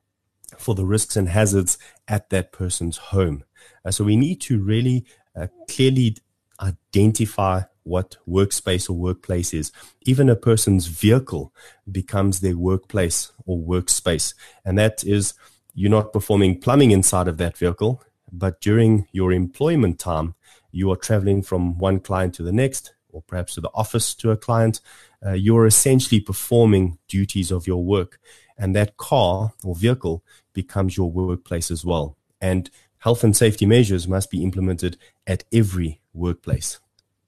for 0.59 0.75
the 0.75 0.85
risks 0.85 1.17
and 1.17 1.29
hazards 1.29 1.79
at 2.09 2.31
that 2.31 2.53
person's 2.53 2.97
home. 2.97 3.45
Uh, 3.85 3.91
so 3.91 4.05
we 4.05 4.17
need 4.17 4.41
to 4.41 4.61
really 4.61 5.05
uh, 5.37 5.47
clearly 5.69 6.17
identify 6.61 7.63
what 7.83 8.17
workspace 8.29 8.89
or 8.89 8.95
workplace 8.95 9.55
is. 9.55 9.73
Even 10.03 10.29
a 10.29 10.37
person's 10.37 10.87
vehicle 10.87 11.53
becomes 11.91 12.41
their 12.41 12.57
workplace 12.57 13.33
or 13.47 13.59
workspace. 13.59 14.35
And 14.65 14.79
that 14.79 15.03
is 15.05 15.35
you're 15.75 15.91
not 15.91 16.13
performing 16.13 16.61
plumbing 16.61 16.91
inside 16.91 17.29
of 17.29 17.39
that 17.39 17.57
vehicle, 17.57 18.03
but 18.33 18.61
during 18.61 19.07
your 19.13 19.33
employment 19.33 19.99
time, 19.99 20.35
you 20.71 20.91
are 20.91 20.97
traveling 20.97 21.43
from 21.43 21.79
one 21.79 22.01
client 22.01 22.35
to 22.35 22.43
the 22.43 22.53
next, 22.53 22.95
or 23.09 23.23
perhaps 23.23 23.55
to 23.55 23.61
the 23.61 23.71
office 23.75 24.15
to 24.15 24.31
a 24.31 24.37
client. 24.37 24.81
Uh, 25.25 25.33
you're 25.33 25.67
essentially 25.67 26.21
performing 26.21 26.99
duties 27.09 27.51
of 27.51 27.67
your 27.67 27.83
work. 27.83 28.21
And 28.57 28.77
that 28.77 28.97
car 28.97 29.53
or 29.65 29.75
vehicle 29.75 30.23
becomes 30.53 30.97
your 30.97 31.11
workplace 31.11 31.71
as 31.71 31.85
well. 31.85 32.17
And 32.41 32.71
health 33.01 33.25
and 33.25 33.37
safety 33.37 33.67
measures 33.67 34.07
must 34.07 34.31
be 34.31 34.43
implemented 34.43 34.97
at 35.27 35.45
every 35.53 36.01
workplace. 36.15 36.81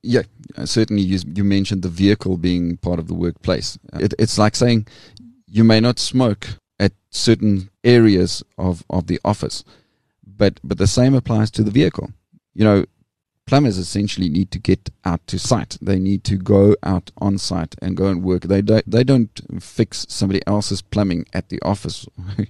Yeah, 0.02 0.22
certainly. 0.64 1.02
You, 1.02 1.20
you 1.34 1.44
mentioned 1.44 1.82
the 1.82 1.88
vehicle 1.88 2.36
being 2.36 2.76
part 2.78 2.98
of 2.98 3.06
the 3.08 3.14
workplace. 3.14 3.78
It, 3.94 4.14
it's 4.18 4.38
like 4.38 4.56
saying 4.56 4.86
you 5.46 5.64
may 5.64 5.80
not 5.80 5.98
smoke 5.98 6.58
at 6.80 6.92
certain 7.10 7.70
areas 7.84 8.42
of, 8.58 8.84
of 8.90 9.06
the 9.06 9.20
office, 9.24 9.64
but 10.26 10.58
but 10.64 10.78
the 10.78 10.86
same 10.86 11.14
applies 11.14 11.50
to 11.52 11.62
the 11.62 11.70
vehicle. 11.70 12.10
You 12.54 12.64
know, 12.64 12.84
plumbers 13.46 13.78
essentially 13.78 14.28
need 14.28 14.50
to 14.52 14.58
get 14.58 14.90
out 15.04 15.26
to 15.26 15.38
site. 15.38 15.76
They 15.80 15.98
need 15.98 16.24
to 16.24 16.36
go 16.36 16.76
out 16.82 17.10
on 17.18 17.38
site 17.38 17.74
and 17.82 17.96
go 17.96 18.06
and 18.06 18.22
work. 18.22 18.42
They 18.42 18.62
don't, 18.62 18.88
they 18.88 19.04
don't 19.04 19.40
fix 19.60 20.06
somebody 20.08 20.40
else's 20.46 20.82
plumbing 20.82 21.26
at 21.32 21.48
the 21.48 21.60
office. 21.62 22.06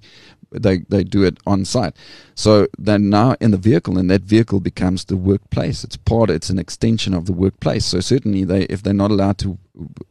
they, 0.53 0.79
they 0.89 1.03
do 1.03 1.23
it 1.23 1.39
on 1.47 1.65
site. 1.65 1.97
So 2.35 2.69
they're 2.79 2.99
now 2.99 3.37
in 3.41 3.51
the 3.51 3.57
vehicle 3.57 3.99
and 3.99 4.11
that 4.11 4.23
vehicle 4.23 4.61
becomes 4.61 5.05
the 5.05 5.17
workplace. 5.17 5.83
It's 5.83 5.97
part, 5.97 6.31
it's 6.31 6.51
an 6.51 6.59
extension 6.59 7.15
of 7.15 7.27
the 7.27 7.33
workplace. 7.33 7.87
So 7.87 8.01
certainly 8.01 8.45
they, 8.45 8.65
if 8.65 8.83
they're 8.83 8.93
not 8.93 9.11
allowed 9.11 9.39
to 9.39 9.59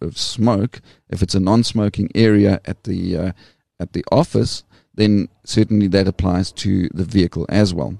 uh, 0.02 0.10
smoke, 0.12 0.82
if 1.10 1.22
it's 1.22 1.36
a 1.36 1.40
non-smoking 1.40 2.10
area 2.16 2.60
at 2.66 2.84
the, 2.84 3.18
uh, 3.18 3.32
at 3.80 3.94
the 3.94 4.04
office, 4.12 4.64
then 4.94 5.30
certainly 5.46 5.88
that 5.88 6.08
applies 6.08 6.52
to 6.52 6.90
the 6.90 7.06
vehicle 7.06 7.46
as 7.50 7.74
well. 7.74 7.98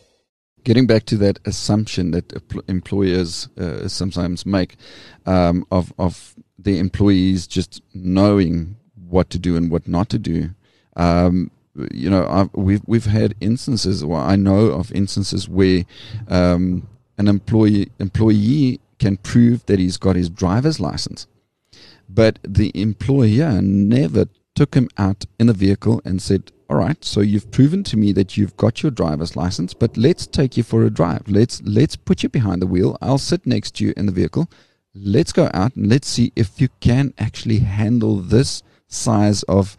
Getting 0.64 0.87
back 0.87 1.06
to 1.06 1.16
that 1.16 1.38
assumption 1.46 2.11
that 2.11 2.30
employers 2.68 3.48
uh, 3.56 3.88
sometimes 3.88 4.44
make 4.44 4.76
um, 5.24 5.64
of 5.70 5.94
of 5.98 6.34
the 6.59 6.79
employees 6.79 7.47
just 7.47 7.83
knowing 7.94 8.77
what 9.09 9.31
to 9.31 9.38
do 9.38 9.57
and 9.57 9.71
what 9.71 9.87
not 9.88 10.09
to 10.11 10.18
do. 10.18 10.51
Um, 10.97 11.51
you 11.92 12.11
know, 12.11 12.27
I've, 12.29 12.51
we've 12.55 12.83
we've 12.87 13.07
had 13.07 13.35
instances, 13.40 14.05
well, 14.05 14.21
I 14.21 14.37
know 14.37 14.66
of 14.66 14.92
instances 14.92 15.49
where 15.49 15.85
um, 16.29 16.88
an 17.16 17.29
employee 17.29 17.90
employee 17.99 18.81
can 18.99 19.16
prove 19.18 19.64
that 19.66 19.79
he's 19.79 19.97
got 19.97 20.16
his 20.16 20.29
driver's 20.29 20.81
license, 20.81 21.27
but 22.09 22.38
the 22.42 22.73
employer 22.75 23.62
never 23.62 24.27
took 24.57 24.75
him 24.75 24.88
out 24.99 25.25
in 25.38 25.47
the 25.47 25.53
vehicle 25.53 26.03
and 26.05 26.21
said, 26.21 26.51
"All 26.68 26.77
right, 26.77 27.05
so 27.05 27.21
you've 27.21 27.53
proven 27.53 27.85
to 27.85 27.97
me 27.97 28.11
that 28.12 28.37
you've 28.37 28.57
got 28.57 28.83
your 28.83 28.90
driver's 28.90 29.37
license, 29.37 29.73
but 29.73 29.97
let's 29.97 30.27
take 30.27 30.57
you 30.57 30.64
for 30.64 30.85
a 30.85 30.90
drive. 30.90 31.29
Let's 31.29 31.62
let's 31.62 31.94
put 31.94 32.25
you 32.25 32.29
behind 32.29 32.61
the 32.61 32.66
wheel. 32.66 32.99
I'll 33.01 33.18
sit 33.18 33.47
next 33.47 33.77
to 33.77 33.85
you 33.85 33.94
in 33.97 34.07
the 34.07 34.12
vehicle." 34.12 34.51
Let's 35.02 35.32
go 35.32 35.50
out 35.54 35.76
and 35.76 35.88
let's 35.88 36.08
see 36.08 36.32
if 36.37 36.61
you 36.61 36.68
can 36.80 37.14
actually 37.18 37.58
handle 37.61 38.16
this 38.16 38.62
size 38.88 39.42
of 39.44 39.76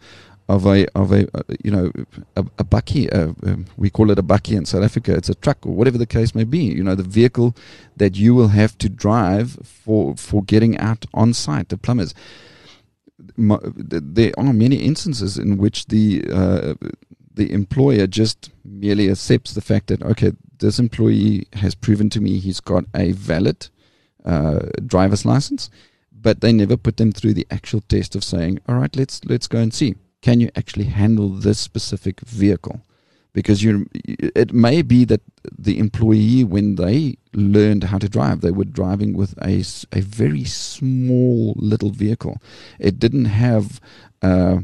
of 0.48 0.66
a 0.66 0.86
of 0.98 1.12
a 1.12 1.28
uh, 1.36 1.42
you 1.62 1.70
know 1.70 1.92
a, 2.36 2.44
a 2.58 2.64
bakkie. 2.64 3.12
Uh, 3.14 3.32
um, 3.48 3.66
we 3.76 3.88
call 3.88 4.10
it 4.10 4.18
a 4.18 4.22
bakkie 4.22 4.56
in 4.56 4.64
South 4.64 4.82
Africa. 4.82 5.14
It's 5.14 5.28
a 5.28 5.34
truck 5.34 5.64
or 5.64 5.72
whatever 5.72 5.98
the 5.98 6.06
case 6.06 6.34
may 6.34 6.44
be. 6.44 6.58
You 6.58 6.82
know 6.82 6.94
the 6.94 7.04
vehicle 7.04 7.54
that 7.96 8.16
you 8.16 8.34
will 8.34 8.48
have 8.48 8.76
to 8.78 8.88
drive 8.88 9.58
for 9.62 10.16
for 10.16 10.42
getting 10.42 10.76
out 10.78 11.06
on 11.14 11.32
site. 11.34 11.68
The 11.68 11.76
plumbers. 11.76 12.14
There 13.36 14.32
are 14.38 14.52
many 14.52 14.76
instances 14.76 15.38
in 15.38 15.56
which 15.56 15.86
the 15.86 16.24
uh, 16.32 16.74
the 17.32 17.52
employer 17.52 18.06
just 18.06 18.50
merely 18.64 19.08
accepts 19.08 19.54
the 19.54 19.60
fact 19.60 19.86
that 19.86 20.02
okay 20.02 20.32
this 20.58 20.78
employee 20.78 21.46
has 21.54 21.74
proven 21.74 22.10
to 22.10 22.20
me 22.20 22.38
he's 22.38 22.60
got 22.60 22.84
a 22.94 23.12
valid 23.12 23.68
uh, 24.24 24.60
driver's 24.86 25.24
license, 25.24 25.70
but 26.12 26.40
they 26.40 26.52
never 26.52 26.76
put 26.76 26.96
them 26.96 27.12
through 27.12 27.34
the 27.34 27.46
actual 27.50 27.80
test 27.80 28.14
of 28.14 28.24
saying, 28.24 28.60
all 28.68 28.76
right, 28.76 28.94
let's 28.96 29.24
let's 29.24 29.46
go 29.46 29.58
and 29.58 29.72
see, 29.72 29.94
can 30.22 30.40
you 30.40 30.50
actually 30.56 30.86
handle 30.86 31.28
this 31.28 31.58
specific 31.58 32.20
vehicle? 32.20 32.80
Because 33.32 33.62
you, 33.62 33.88
it 33.94 34.52
may 34.52 34.82
be 34.82 35.04
that 35.04 35.20
the 35.56 35.78
employee, 35.78 36.42
when 36.42 36.74
they 36.74 37.16
learned 37.32 37.84
how 37.84 37.98
to 37.98 38.08
drive, 38.08 38.40
they 38.40 38.50
were 38.50 38.64
driving 38.64 39.16
with 39.16 39.38
a, 39.40 39.64
a 39.96 40.00
very 40.00 40.44
small 40.44 41.54
little 41.56 41.90
vehicle. 41.90 42.38
It 42.78 42.98
didn't 42.98 43.26
have. 43.26 43.80
Uh, 44.20 44.60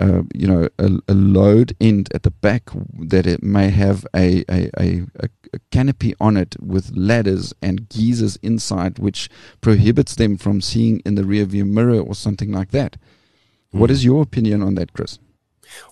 uh, 0.00 0.22
you 0.34 0.46
know, 0.46 0.66
a, 0.78 0.90
a, 1.08 1.14
load 1.14 1.76
end 1.78 2.08
at 2.14 2.22
the 2.22 2.30
back 2.30 2.70
that 2.98 3.26
it 3.26 3.42
may 3.42 3.68
have 3.68 4.06
a, 4.16 4.42
a, 4.50 4.70
a, 4.80 5.02
a, 5.20 5.28
canopy 5.70 6.14
on 6.18 6.38
it 6.38 6.56
with 6.58 6.96
ladders 6.96 7.52
and 7.60 7.88
geysers 7.90 8.36
inside, 8.36 8.98
which 8.98 9.28
prohibits 9.60 10.14
them 10.14 10.38
from 10.38 10.62
seeing 10.62 11.00
in 11.04 11.16
the 11.16 11.24
rear 11.24 11.44
view 11.44 11.66
mirror 11.66 12.00
or 12.00 12.14
something 12.14 12.50
like 12.50 12.70
that. 12.70 12.96
Mm. 13.74 13.80
What 13.80 13.90
is 13.90 14.02
your 14.02 14.22
opinion 14.22 14.62
on 14.62 14.74
that, 14.76 14.94
Chris? 14.94 15.18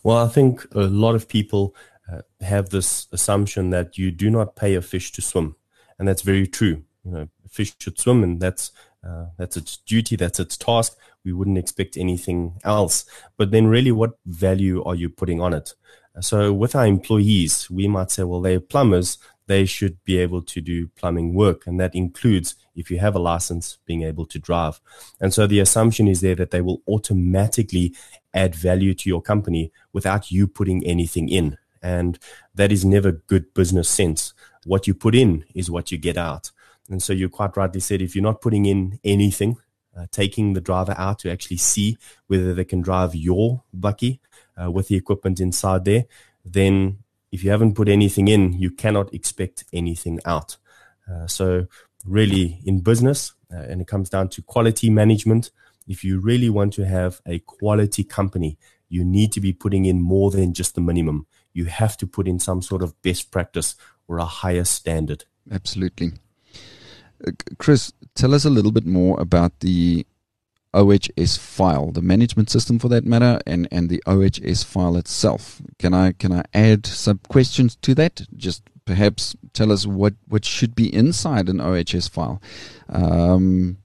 Well, 0.03 0.17
I 0.17 0.29
think 0.29 0.67
a 0.75 0.81
lot 0.81 1.15
of 1.15 1.29
people 1.29 1.75
uh, 2.11 2.23
have 2.41 2.71
this 2.71 3.09
assumption 3.13 3.69
that 3.71 3.99
you 3.99 4.11
do 4.11 4.31
not 4.31 4.57
pay 4.57 4.75
a 4.75 4.81
fish 4.81 5.13
to 5.13 5.23
swim, 5.23 5.55
and 5.99 6.09
that's 6.09 6.23
very 6.23 6.47
true. 6.47 6.85
You 7.05 7.11
know, 7.11 7.29
fish 7.49 7.75
should 7.79 7.99
swim, 7.99 8.23
and 8.23 8.41
that's 8.41 8.73
uh, 9.07 9.27
that's 9.37 9.57
its 9.57 9.77
duty, 9.79 10.17
that's 10.17 10.41
its 10.41 10.57
task. 10.57 10.97
We 11.25 11.33
wouldn't 11.33 11.59
expect 11.59 11.97
anything 11.97 12.59
else. 12.65 13.05
But 13.37 13.51
then, 13.51 13.67
really, 13.67 13.93
what 13.93 14.19
value 14.27 14.83
are 14.85 14.95
you 14.95 15.09
putting 15.09 15.41
on 15.41 15.55
it? 15.55 15.75
So, 16.21 16.53
with 16.53 16.75
our 16.75 16.87
employees, 16.87 17.71
we 17.71 17.87
might 17.87 18.11
say, 18.11 18.25
well, 18.25 18.41
they're 18.41 18.61
plumbers, 18.61 19.19
they 19.47 19.65
should 19.65 20.03
be 20.05 20.19
able 20.19 20.43
to 20.43 20.61
do 20.61 20.89
plumbing 20.89 21.35
work. 21.35 21.67
And 21.67 21.81
that 21.81 21.95
includes, 21.95 22.55
if 22.77 22.91
you 22.91 22.99
have 22.99 23.15
a 23.15 23.21
license, 23.21 23.79
being 23.87 24.03
able 24.03 24.27
to 24.27 24.39
drive. 24.39 24.81
And 25.21 25.33
so 25.33 25.47
the 25.47 25.61
assumption 25.61 26.07
is 26.07 26.21
there 26.21 26.35
that 26.35 26.51
they 26.51 26.61
will 26.61 26.83
automatically 26.87 27.95
add 28.35 28.55
value 28.55 28.95
to 28.95 29.09
your 29.09 29.23
company 29.23 29.73
without 29.93 30.31
you 30.31 30.47
putting 30.47 30.85
anything 30.85 31.29
in. 31.29 31.57
And 31.83 32.19
that 32.55 32.73
is 32.73 32.85
never 32.85 33.13
good 33.13 33.55
business 33.55 33.89
sense. 33.89 34.35
What 34.65 34.87
you 34.87 34.95
put 34.95 35.15
in 35.15 35.45
is 35.55 35.71
what 35.71 35.91
you 35.91 35.99
get 35.99 36.17
out. 36.17 36.51
And 36.89 37.03
so 37.03 37.13
you 37.13 37.29
quite 37.29 37.57
rightly 37.57 37.81
said 37.81 38.01
if 38.01 38.15
you're 38.15 38.23
not 38.23 38.41
putting 38.41 38.67
in 38.67 38.99
anything, 39.05 39.59
uh, 39.97 40.07
taking 40.11 40.53
the 40.53 40.61
driver 40.61 40.95
out 40.97 41.19
to 41.21 41.31
actually 41.31 41.57
see 41.57 41.99
whether 42.27 42.55
they 42.55 42.65
can 42.65 42.81
drive 42.81 43.15
your 43.15 43.63
bakkie 43.77 44.21
uh, 44.61 44.71
with 44.71 44.89
the 44.89 44.97
equipment 44.97 45.41
inside 45.41 45.85
there, 45.85 46.05
then 46.45 46.99
if 47.31 47.45
you 47.45 47.51
haven't 47.51 47.75
put 47.75 47.89
anything 47.89 48.29
in, 48.29 48.55
you 48.55 48.71
cannot 48.71 49.13
expect 49.13 49.65
anything 49.73 50.19
out. 50.25 50.57
Uh, 51.11 51.27
so 51.27 51.67
really 52.07 52.61
in 52.65 52.81
business, 52.81 53.35
uh, 53.53 53.59
and 53.59 53.81
it 53.81 53.87
comes 53.87 54.09
down 54.09 54.29
to 54.29 54.43
quality 54.43 54.91
management. 54.91 55.51
If 55.87 56.05
you 56.05 56.21
really 56.21 56.51
want 56.51 56.73
to 56.75 56.87
have 56.87 57.21
a 57.27 57.39
quality 57.41 58.05
company, 58.05 58.59
you 58.89 59.05
need 59.05 59.33
to 59.33 59.41
be 59.41 59.53
putting 59.53 59.85
in 59.85 60.01
more 60.01 60.31
than 60.31 60.55
just 60.55 60.75
the 60.75 60.81
minimum. 60.81 61.27
You 61.53 61.67
have 61.67 61.97
to 61.99 62.07
put 62.07 62.29
in 62.29 62.39
some 62.39 62.63
sort 62.63 62.83
of 62.83 63.01
best 63.03 63.31
practice 63.31 63.75
or 64.07 64.19
a 64.19 64.25
higher 64.25 64.65
standard. 64.65 65.25
Absolutely. 65.51 66.13
Chris, 67.59 67.93
tell 68.15 68.35
us 68.35 68.45
a 68.45 68.51
little 68.51 68.73
bit 68.73 68.87
more 68.87 69.21
about 69.21 69.61
the 69.61 70.07
OHS 70.75 71.37
file, 71.37 71.91
the 71.91 72.03
management 72.03 72.51
system 72.51 72.79
for 72.79 72.89
that 72.89 73.05
matter, 73.05 73.41
and, 73.47 73.67
and 73.71 73.89
the 73.89 74.03
OHS 74.07 74.63
file 74.63 74.97
itself. 74.97 75.61
Can 75.79 75.95
I 75.95 76.13
can 76.13 76.33
I 76.33 76.45
add 76.53 76.87
some 76.87 77.21
questions 77.29 77.77
to 77.77 77.95
that? 77.95 78.23
Just 78.37 78.63
perhaps 78.85 79.37
tell 79.53 79.71
us 79.71 79.87
what, 79.87 80.15
what 80.29 80.45
should 80.45 80.75
be 80.75 80.93
inside 80.95 81.49
an 81.49 81.61
OHS 81.61 82.09
file. 82.09 82.41
Um, 82.89 83.79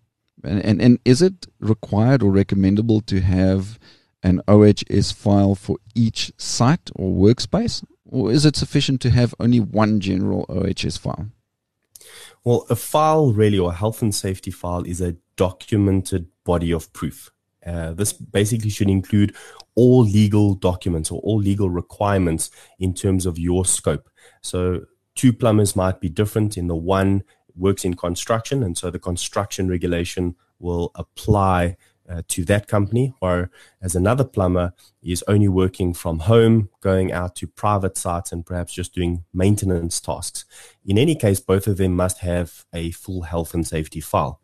and, 0.43 0.63
and, 0.63 0.81
and 0.81 0.99
is 1.03 1.21
it 1.21 1.47
required 1.59 2.23
or 2.23 2.31
recommendable 2.31 3.01
to 3.01 3.19
have 3.19 3.79
an 4.23 4.41
OHS 4.47 5.11
file 5.11 5.55
for 5.55 5.77
each 5.93 6.31
site 6.37 6.89
or 6.95 7.11
workspace? 7.11 7.83
Or 8.05 8.31
is 8.31 8.45
it 8.45 8.55
sufficient 8.55 9.01
to 9.01 9.09
have 9.09 9.35
only 9.39 9.59
one 9.59 9.99
general 9.99 10.45
OHS 10.47 10.97
file? 10.97 11.27
Well, 12.43 12.65
a 12.69 12.75
file 12.75 13.31
really, 13.31 13.57
or 13.57 13.71
a 13.71 13.75
health 13.75 14.01
and 14.01 14.13
safety 14.13 14.51
file, 14.51 14.83
is 14.83 15.01
a 15.01 15.15
documented 15.35 16.27
body 16.43 16.71
of 16.71 16.91
proof. 16.93 17.31
Uh, 17.65 17.93
this 17.93 18.11
basically 18.11 18.69
should 18.69 18.89
include 18.89 19.33
all 19.75 20.03
legal 20.03 20.53
documents 20.53 21.09
or 21.09 21.21
all 21.21 21.37
legal 21.37 21.69
requirements 21.69 22.51
in 22.79 22.93
terms 22.93 23.25
of 23.25 23.39
your 23.39 23.63
scope. 23.63 24.09
So, 24.41 24.85
two 25.15 25.31
plumbers 25.31 25.75
might 25.75 26.01
be 26.01 26.09
different. 26.09 26.57
In 26.57 26.67
the 26.67 26.75
one 26.75 27.23
works 27.55 27.85
in 27.85 27.93
construction, 27.93 28.63
and 28.63 28.77
so 28.77 28.89
the 28.89 28.99
construction 28.99 29.69
regulation 29.69 30.35
will 30.59 30.91
apply 30.95 31.77
uh, 32.09 32.21
to 32.27 32.43
that 32.45 32.67
company, 32.67 33.13
or 33.21 33.49
as 33.81 33.95
another 33.95 34.23
plumber 34.23 34.73
is 35.01 35.23
only 35.27 35.47
working 35.47 35.93
from 35.93 36.19
home, 36.19 36.69
going 36.81 37.11
out 37.11 37.35
to 37.37 37.47
private 37.47 37.97
sites 37.97 38.31
and 38.31 38.45
perhaps 38.45 38.73
just 38.73 38.93
doing 38.93 39.23
maintenance 39.33 40.01
tasks. 40.01 40.45
In 40.85 40.97
any 40.97 41.15
case, 41.15 41.39
both 41.39 41.67
of 41.67 41.77
them 41.77 41.95
must 41.95 42.19
have 42.19 42.65
a 42.73 42.91
full 42.91 43.23
health 43.23 43.53
and 43.53 43.65
safety 43.65 44.01
file. 44.01 44.41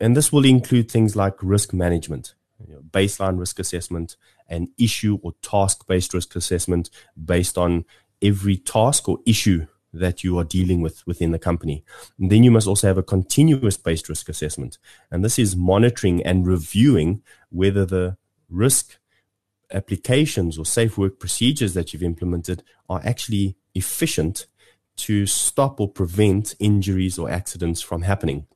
And 0.00 0.16
this 0.16 0.32
will 0.32 0.44
include 0.44 0.90
things 0.90 1.14
like 1.14 1.34
risk 1.40 1.72
management, 1.72 2.34
you 2.66 2.74
know, 2.74 2.80
baseline 2.80 3.38
risk 3.38 3.58
assessment, 3.58 4.16
and 4.48 4.68
issue 4.78 5.18
or 5.22 5.32
task 5.42 5.86
based 5.86 6.12
risk 6.12 6.34
assessment 6.34 6.90
based 7.22 7.56
on 7.56 7.84
every 8.20 8.56
task 8.56 9.08
or 9.08 9.18
issue 9.26 9.66
that 9.92 10.24
you 10.24 10.38
are 10.38 10.44
dealing 10.44 10.80
with 10.80 11.06
within 11.06 11.32
the 11.32 11.38
company. 11.38 11.84
And 12.18 12.30
then 12.30 12.42
you 12.42 12.50
must 12.50 12.66
also 12.66 12.86
have 12.86 12.98
a 12.98 13.02
continuous 13.02 13.76
based 13.76 14.08
risk 14.08 14.28
assessment. 14.28 14.78
And 15.10 15.24
this 15.24 15.38
is 15.38 15.54
monitoring 15.54 16.22
and 16.22 16.46
reviewing 16.46 17.22
whether 17.50 17.84
the 17.84 18.16
risk 18.48 18.98
applications 19.72 20.58
or 20.58 20.64
safe 20.64 20.98
work 20.98 21.18
procedures 21.18 21.74
that 21.74 21.92
you've 21.92 22.02
implemented 22.02 22.62
are 22.88 23.00
actually 23.04 23.56
efficient 23.74 24.46
to 24.96 25.26
stop 25.26 25.80
or 25.80 25.88
prevent 25.88 26.54
injuries 26.58 27.18
or 27.18 27.30
accidents 27.30 27.80
from 27.80 28.02
happening. 28.02 28.46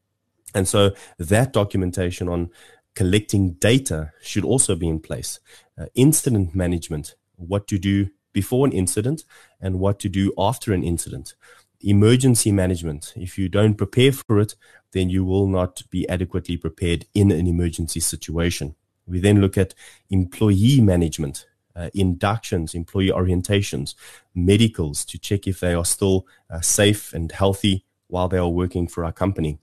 And 0.54 0.68
so 0.68 0.92
that 1.18 1.52
documentation 1.52 2.28
on 2.28 2.50
collecting 2.94 3.52
data 3.52 4.12
should 4.22 4.44
also 4.44 4.74
be 4.74 4.88
in 4.88 5.00
place. 5.00 5.40
Uh, 5.78 5.86
incident 5.94 6.54
management, 6.54 7.14
what 7.36 7.66
to 7.68 7.78
do 7.78 8.08
before 8.36 8.66
an 8.66 8.72
incident 8.72 9.24
and 9.62 9.80
what 9.80 9.98
to 9.98 10.10
do 10.10 10.30
after 10.36 10.74
an 10.74 10.84
incident. 10.84 11.34
Emergency 11.80 12.52
management. 12.52 13.14
If 13.16 13.38
you 13.38 13.48
don't 13.48 13.78
prepare 13.82 14.12
for 14.12 14.38
it, 14.40 14.54
then 14.92 15.08
you 15.08 15.24
will 15.24 15.46
not 15.46 15.82
be 15.88 16.06
adequately 16.06 16.58
prepared 16.58 17.06
in 17.14 17.30
an 17.30 17.46
emergency 17.46 18.00
situation. 18.00 18.74
We 19.06 19.20
then 19.20 19.40
look 19.40 19.56
at 19.56 19.72
employee 20.10 20.82
management, 20.82 21.46
uh, 21.74 21.88
inductions, 21.94 22.74
employee 22.74 23.10
orientations, 23.10 23.94
medicals 24.34 25.06
to 25.06 25.18
check 25.18 25.46
if 25.46 25.60
they 25.60 25.72
are 25.72 25.86
still 25.86 26.26
uh, 26.50 26.60
safe 26.60 27.14
and 27.14 27.32
healthy 27.32 27.86
while 28.08 28.28
they 28.28 28.38
are 28.38 28.60
working 28.62 28.86
for 28.86 29.02
our 29.02 29.12
company. 29.12 29.58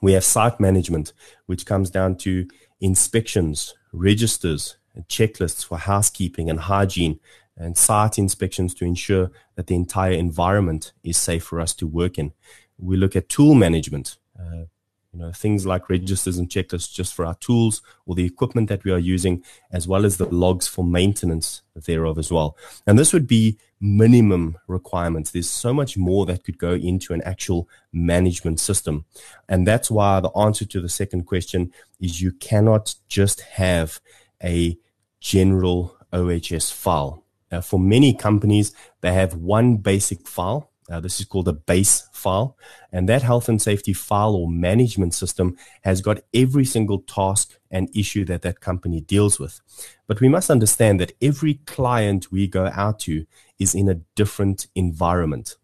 We 0.00 0.12
have 0.12 0.22
site 0.22 0.60
management, 0.60 1.12
which 1.46 1.66
comes 1.66 1.90
down 1.90 2.18
to 2.18 2.46
inspections, 2.80 3.74
registers, 3.92 4.76
and 4.98 5.06
checklists 5.08 5.64
for 5.64 5.78
housekeeping 5.78 6.50
and 6.50 6.58
hygiene, 6.58 7.20
and 7.58 7.76
site 7.76 8.18
inspections 8.18 8.74
to 8.74 8.84
ensure 8.84 9.30
that 9.56 9.66
the 9.66 9.74
entire 9.74 10.12
environment 10.12 10.92
is 11.02 11.16
safe 11.16 11.44
for 11.44 11.60
us 11.60 11.74
to 11.74 11.86
work 11.86 12.18
in. 12.18 12.32
We 12.78 12.96
look 12.96 13.16
at 13.16 13.28
tool 13.28 13.54
management, 13.54 14.16
uh, 14.38 14.64
you 15.12 15.18
know, 15.18 15.32
things 15.32 15.66
like 15.66 15.88
registers 15.88 16.38
and 16.38 16.48
checklists 16.48 16.92
just 16.92 17.14
for 17.14 17.24
our 17.24 17.34
tools 17.36 17.82
or 18.06 18.14
the 18.14 18.24
equipment 18.24 18.68
that 18.68 18.84
we 18.84 18.92
are 18.92 18.98
using, 18.98 19.42
as 19.72 19.88
well 19.88 20.04
as 20.04 20.16
the 20.16 20.26
logs 20.26 20.68
for 20.68 20.84
maintenance 20.84 21.62
thereof 21.74 22.18
as 22.18 22.30
well. 22.30 22.56
And 22.86 22.98
this 22.98 23.12
would 23.12 23.26
be 23.26 23.58
minimum 23.80 24.58
requirements. 24.66 25.30
There's 25.30 25.50
so 25.50 25.72
much 25.72 25.96
more 25.96 26.26
that 26.26 26.44
could 26.44 26.58
go 26.58 26.74
into 26.74 27.14
an 27.14 27.22
actual 27.22 27.68
management 27.92 28.60
system. 28.60 29.06
And 29.48 29.66
that's 29.66 29.90
why 29.90 30.20
the 30.20 30.30
answer 30.30 30.64
to 30.66 30.80
the 30.80 30.88
second 30.88 31.24
question 31.24 31.72
is 32.00 32.20
you 32.20 32.32
cannot 32.32 32.94
just 33.08 33.40
have 33.40 34.00
a 34.42 34.78
general 35.20 35.96
OHS 36.12 36.70
file 36.70 37.24
uh, 37.50 37.60
for 37.60 37.78
many 37.78 38.14
companies, 38.14 38.72
they 39.00 39.12
have 39.12 39.34
one 39.34 39.76
basic 39.76 40.26
file. 40.26 40.70
Uh, 40.90 41.00
this 41.00 41.20
is 41.20 41.26
called 41.26 41.48
a 41.48 41.52
base 41.52 42.08
file. 42.12 42.56
And 42.92 43.08
that 43.08 43.22
health 43.22 43.48
and 43.48 43.60
safety 43.60 43.92
file 43.92 44.34
or 44.34 44.48
management 44.48 45.14
system 45.14 45.56
has 45.82 46.00
got 46.00 46.22
every 46.32 46.64
single 46.64 47.00
task 47.00 47.58
and 47.70 47.94
issue 47.94 48.24
that 48.24 48.42
that 48.42 48.60
company 48.60 49.00
deals 49.00 49.38
with. 49.38 49.60
But 50.06 50.20
we 50.20 50.28
must 50.28 50.50
understand 50.50 50.98
that 51.00 51.12
every 51.20 51.54
client 51.66 52.32
we 52.32 52.46
go 52.46 52.70
out 52.74 53.00
to 53.00 53.26
is 53.58 53.74
in 53.74 53.88
a 53.88 54.00
different 54.14 54.66
environment. 54.74 55.56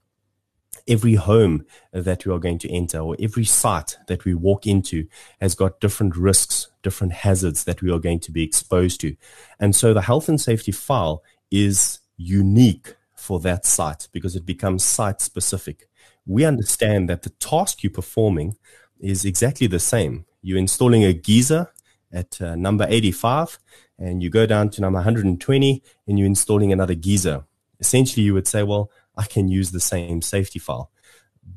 Every 0.86 1.14
home 1.14 1.64
that 1.92 2.26
we 2.26 2.32
are 2.34 2.38
going 2.38 2.58
to 2.58 2.70
enter 2.70 2.98
or 2.98 3.16
every 3.18 3.46
site 3.46 3.96
that 4.08 4.26
we 4.26 4.34
walk 4.34 4.66
into 4.66 5.08
has 5.40 5.54
got 5.54 5.80
different 5.80 6.14
risks, 6.14 6.68
different 6.82 7.14
hazards 7.14 7.64
that 7.64 7.80
we 7.80 7.90
are 7.90 7.98
going 7.98 8.20
to 8.20 8.30
be 8.30 8.42
exposed 8.42 9.00
to. 9.00 9.16
And 9.58 9.74
so 9.74 9.94
the 9.94 10.02
health 10.02 10.28
and 10.28 10.38
safety 10.38 10.72
file 10.72 11.22
is 11.50 12.00
unique 12.16 12.96
for 13.14 13.40
that 13.40 13.64
site 13.64 14.08
because 14.12 14.36
it 14.36 14.44
becomes 14.44 14.84
site 14.84 15.20
specific. 15.20 15.88
We 16.26 16.44
understand 16.44 17.08
that 17.08 17.22
the 17.22 17.30
task 17.30 17.82
you're 17.82 17.92
performing 17.92 18.56
is 19.00 19.24
exactly 19.24 19.66
the 19.66 19.80
same. 19.80 20.24
You're 20.42 20.58
installing 20.58 21.04
a 21.04 21.12
geyser 21.12 21.72
at 22.12 22.40
uh, 22.40 22.54
number 22.54 22.86
85 22.88 23.58
and 23.98 24.22
you 24.22 24.30
go 24.30 24.46
down 24.46 24.70
to 24.70 24.80
number 24.80 24.98
120 24.98 25.82
and 26.06 26.18
you're 26.18 26.26
installing 26.26 26.72
another 26.72 26.94
geyser. 26.94 27.44
Essentially, 27.80 28.24
you 28.24 28.34
would 28.34 28.46
say, 28.46 28.62
well, 28.62 28.90
I 29.16 29.24
can 29.24 29.48
use 29.48 29.70
the 29.70 29.80
same 29.80 30.22
safety 30.22 30.58
file. 30.58 30.90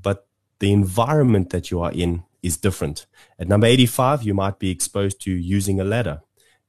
But 0.02 0.28
the 0.60 0.71
environment 0.71 1.50
that 1.52 1.71
you 1.71 1.82
are 1.82 1.91
in 1.91 2.23
is 2.41 2.58
different. 2.58 3.06
At 3.39 3.47
number 3.47 3.67
85, 3.67 4.23
you 4.23 4.34
might 4.34 4.60
be 4.60 4.71
exposed 4.71 5.21
to 5.21 5.32
using 5.32 5.80
a 5.80 5.84
ladder. 5.84 6.21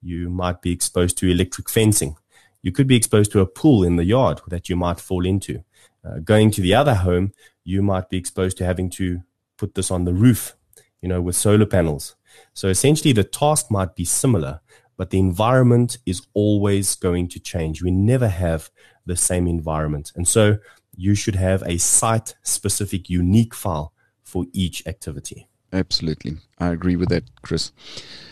You 0.03 0.31
might 0.31 0.63
be 0.63 0.73
exposed 0.73 1.19
to 1.19 1.31
electric 1.31 1.69
fencing. 1.69 2.17
You 2.63 2.73
could 2.73 2.87
be 2.87 2.97
exposed 2.97 3.33
to 3.33 3.41
a 3.41 3.47
pool 3.47 3.85
in 3.85 3.97
the 3.97 4.05
yard 4.05 4.41
that 4.49 4.69
you 4.69 4.77
might 4.77 5.01
fall 5.01 5.25
into. 5.25 5.65
Uh, 6.05 6.19
going 6.19 6.51
to 6.53 6.61
the 6.61 6.75
other 6.75 6.95
home, 6.95 7.33
you 7.65 7.83
might 7.83 8.09
be 8.09 8.17
exposed 8.17 8.57
to 8.59 8.65
having 8.65 8.91
to 8.91 9.23
put 9.57 9.75
this 9.75 9.91
on 9.91 10.05
the 10.05 10.15
roof, 10.15 10.57
you 11.01 11.09
know, 11.09 11.21
with 11.21 11.37
solar 11.37 11.67
panels. 11.67 12.17
So 12.55 12.69
essentially, 12.69 13.13
the 13.13 13.25
task 13.25 13.71
might 13.71 13.95
be 13.95 14.05
similar, 14.05 14.61
but 14.97 15.11
the 15.11 15.19
environment 15.19 15.99
is 16.07 16.27
always 16.35 16.95
going 16.95 17.29
to 17.29 17.41
change. 17.41 17.83
We 17.83 17.91
never 17.91 18.29
have 18.29 18.71
the 19.07 19.17
same 19.17 19.47
environment. 19.47 20.13
And 20.17 20.27
so 20.27 20.59
you 20.97 21.15
should 21.15 21.37
have 21.37 21.63
a 21.63 21.79
site 21.79 22.35
specific 22.43 23.09
unique 23.09 23.55
file 23.55 23.93
for 24.23 24.47
each 24.53 24.87
activity. 24.87 25.49
Absolutely. 25.73 26.39
I 26.61 26.69
agree 26.69 26.97
with 26.97 27.09
that, 27.11 27.25
Chris. 27.43 27.73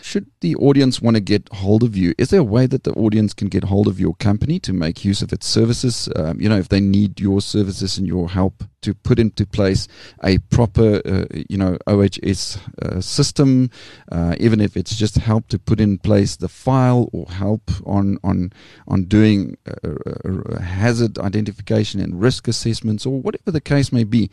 Should 0.01 0.27
the 0.41 0.55
audience 0.55 1.01
want 1.01 1.15
to 1.15 1.21
get 1.21 1.47
hold 1.53 1.83
of 1.83 1.95
you, 1.95 2.13
is 2.17 2.29
there 2.29 2.41
a 2.41 2.43
way 2.43 2.65
that 2.65 2.83
the 2.83 2.93
audience 2.93 3.33
can 3.33 3.47
get 3.47 3.65
hold 3.65 3.87
of 3.87 3.99
your 3.99 4.15
company 4.15 4.59
to 4.61 4.73
make 4.73 5.05
use 5.05 5.21
of 5.21 5.31
its 5.31 5.47
services? 5.47 6.09
Um, 6.15 6.39
you 6.41 6.49
know, 6.49 6.57
if 6.57 6.69
they 6.69 6.81
need 6.81 7.19
your 7.19 7.41
services 7.41 7.97
and 7.97 8.07
your 8.07 8.29
help 8.29 8.63
to 8.81 8.93
put 8.93 9.19
into 9.19 9.45
place 9.45 9.87
a 10.23 10.37
proper, 10.37 11.01
uh, 11.05 11.25
you 11.49 11.57
know, 11.57 11.77
OHS 11.87 12.57
uh, 12.81 13.01
system, 13.01 13.69
uh, 14.11 14.35
even 14.39 14.61
if 14.61 14.77
it's 14.77 14.95
just 14.95 15.15
help 15.15 15.47
to 15.49 15.59
put 15.59 15.79
in 15.79 15.97
place 15.97 16.35
the 16.35 16.49
file 16.49 17.09
or 17.11 17.25
help 17.29 17.71
on 17.85 18.17
on 18.23 18.51
on 18.87 19.05
doing 19.05 19.57
uh, 19.67 19.89
uh, 20.05 20.61
hazard 20.61 21.17
identification 21.17 21.99
and 21.99 22.21
risk 22.21 22.47
assessments 22.47 23.05
or 23.05 23.19
whatever 23.21 23.51
the 23.51 23.61
case 23.61 23.91
may 23.91 24.03
be, 24.03 24.29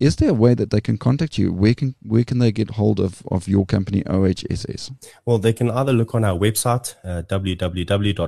is 0.00 0.16
there 0.16 0.30
a 0.30 0.34
way 0.34 0.54
that 0.54 0.70
they 0.70 0.80
can 0.80 0.98
contact 0.98 1.38
you? 1.38 1.52
Where 1.52 1.74
can 1.74 1.94
where 2.02 2.24
can 2.24 2.38
they 2.38 2.50
get 2.52 2.70
hold 2.70 3.00
of 3.00 3.22
of 3.30 3.46
your 3.48 3.66
company 3.66 4.02
OHSS? 4.02 4.92
Well, 5.24 5.38
they 5.38 5.52
can 5.52 5.70
either 5.70 5.92
look 5.92 6.14
on 6.14 6.24
our 6.24 6.38
website, 6.38 6.94
uh, 7.04 7.22
www.ohss.co.za. 7.22 8.18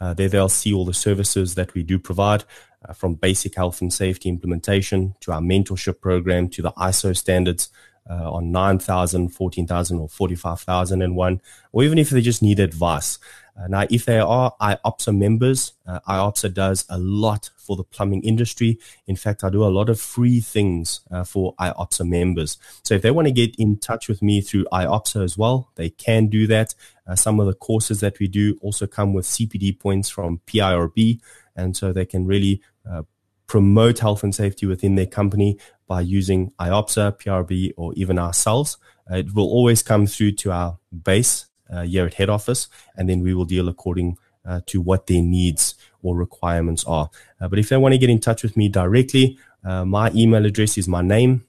Uh, 0.00 0.14
there 0.14 0.28
they'll 0.28 0.48
see 0.48 0.72
all 0.72 0.84
the 0.84 0.94
services 0.94 1.54
that 1.54 1.74
we 1.74 1.82
do 1.82 1.98
provide. 1.98 2.44
Uh, 2.82 2.94
from 2.94 3.12
basic 3.12 3.56
health 3.56 3.82
and 3.82 3.92
safety 3.92 4.30
implementation 4.30 5.14
to 5.20 5.30
our 5.30 5.42
mentorship 5.42 6.00
program 6.00 6.48
to 6.48 6.62
the 6.62 6.72
ISO 6.72 7.14
standards 7.14 7.68
uh, 8.08 8.32
on 8.32 8.50
9,000, 8.50 9.28
14,000, 9.28 9.98
or 9.98 10.08
45,001, 10.08 11.40
or 11.72 11.84
even 11.84 11.98
if 11.98 12.10
they 12.10 12.20
just 12.20 12.42
need 12.42 12.58
advice. 12.58 13.18
Uh, 13.60 13.66
now, 13.68 13.86
if 13.90 14.06
they 14.06 14.18
are 14.18 14.54
IOPSA 14.60 15.16
members, 15.16 15.74
uh, 15.86 16.00
IOPSA 16.08 16.54
does 16.54 16.86
a 16.88 16.98
lot 16.98 17.50
for 17.56 17.76
the 17.76 17.84
plumbing 17.84 18.22
industry. 18.22 18.78
In 19.06 19.16
fact, 19.16 19.44
I 19.44 19.50
do 19.50 19.64
a 19.64 19.68
lot 19.68 19.90
of 19.90 20.00
free 20.00 20.40
things 20.40 21.00
uh, 21.10 21.24
for 21.24 21.54
IOPSA 21.56 22.08
members. 22.08 22.56
So 22.84 22.94
if 22.94 23.02
they 23.02 23.10
want 23.10 23.28
to 23.28 23.32
get 23.32 23.54
in 23.56 23.78
touch 23.78 24.08
with 24.08 24.22
me 24.22 24.40
through 24.40 24.64
IOPSA 24.72 25.22
as 25.22 25.36
well, 25.36 25.70
they 25.74 25.90
can 25.90 26.28
do 26.28 26.46
that. 26.46 26.74
Uh, 27.06 27.16
some 27.16 27.38
of 27.38 27.46
the 27.46 27.54
courses 27.54 28.00
that 28.00 28.18
we 28.18 28.28
do 28.28 28.56
also 28.62 28.86
come 28.86 29.12
with 29.12 29.26
CPD 29.26 29.78
points 29.78 30.08
from 30.08 30.40
PIRB, 30.46 31.20
and 31.54 31.76
so 31.76 31.92
they 31.92 32.06
can 32.06 32.26
really 32.26 32.62
uh, 32.90 33.02
promote 33.46 33.98
health 33.98 34.22
and 34.22 34.34
safety 34.34 34.64
within 34.64 34.94
their 34.94 35.06
company 35.06 35.58
by 35.86 36.00
using 36.00 36.52
IOPSA, 36.60 37.18
PIRB, 37.18 37.72
or 37.76 37.92
even 37.94 38.18
ourselves. 38.18 38.78
Uh, 39.10 39.16
it 39.16 39.34
will 39.34 39.48
always 39.48 39.82
come 39.82 40.06
through 40.06 40.32
to 40.32 40.52
our 40.52 40.78
base 41.02 41.46
here 41.82 42.06
at 42.06 42.14
head 42.14 42.28
office, 42.28 42.68
and 42.96 43.08
then 43.08 43.20
we 43.20 43.34
will 43.34 43.44
deal 43.44 43.68
according 43.68 44.16
uh, 44.44 44.60
to 44.66 44.80
what 44.80 45.06
their 45.06 45.22
needs 45.22 45.74
or 46.02 46.16
requirements 46.16 46.84
are. 46.84 47.10
Uh, 47.40 47.48
but 47.48 47.58
if 47.58 47.68
they 47.68 47.76
want 47.76 47.92
to 47.92 47.98
get 47.98 48.10
in 48.10 48.18
touch 48.18 48.42
with 48.42 48.56
me 48.56 48.68
directly, 48.68 49.38
uh, 49.64 49.84
my 49.84 50.10
email 50.14 50.46
address 50.46 50.78
is 50.78 50.88
my 50.88 51.02
name, 51.02 51.44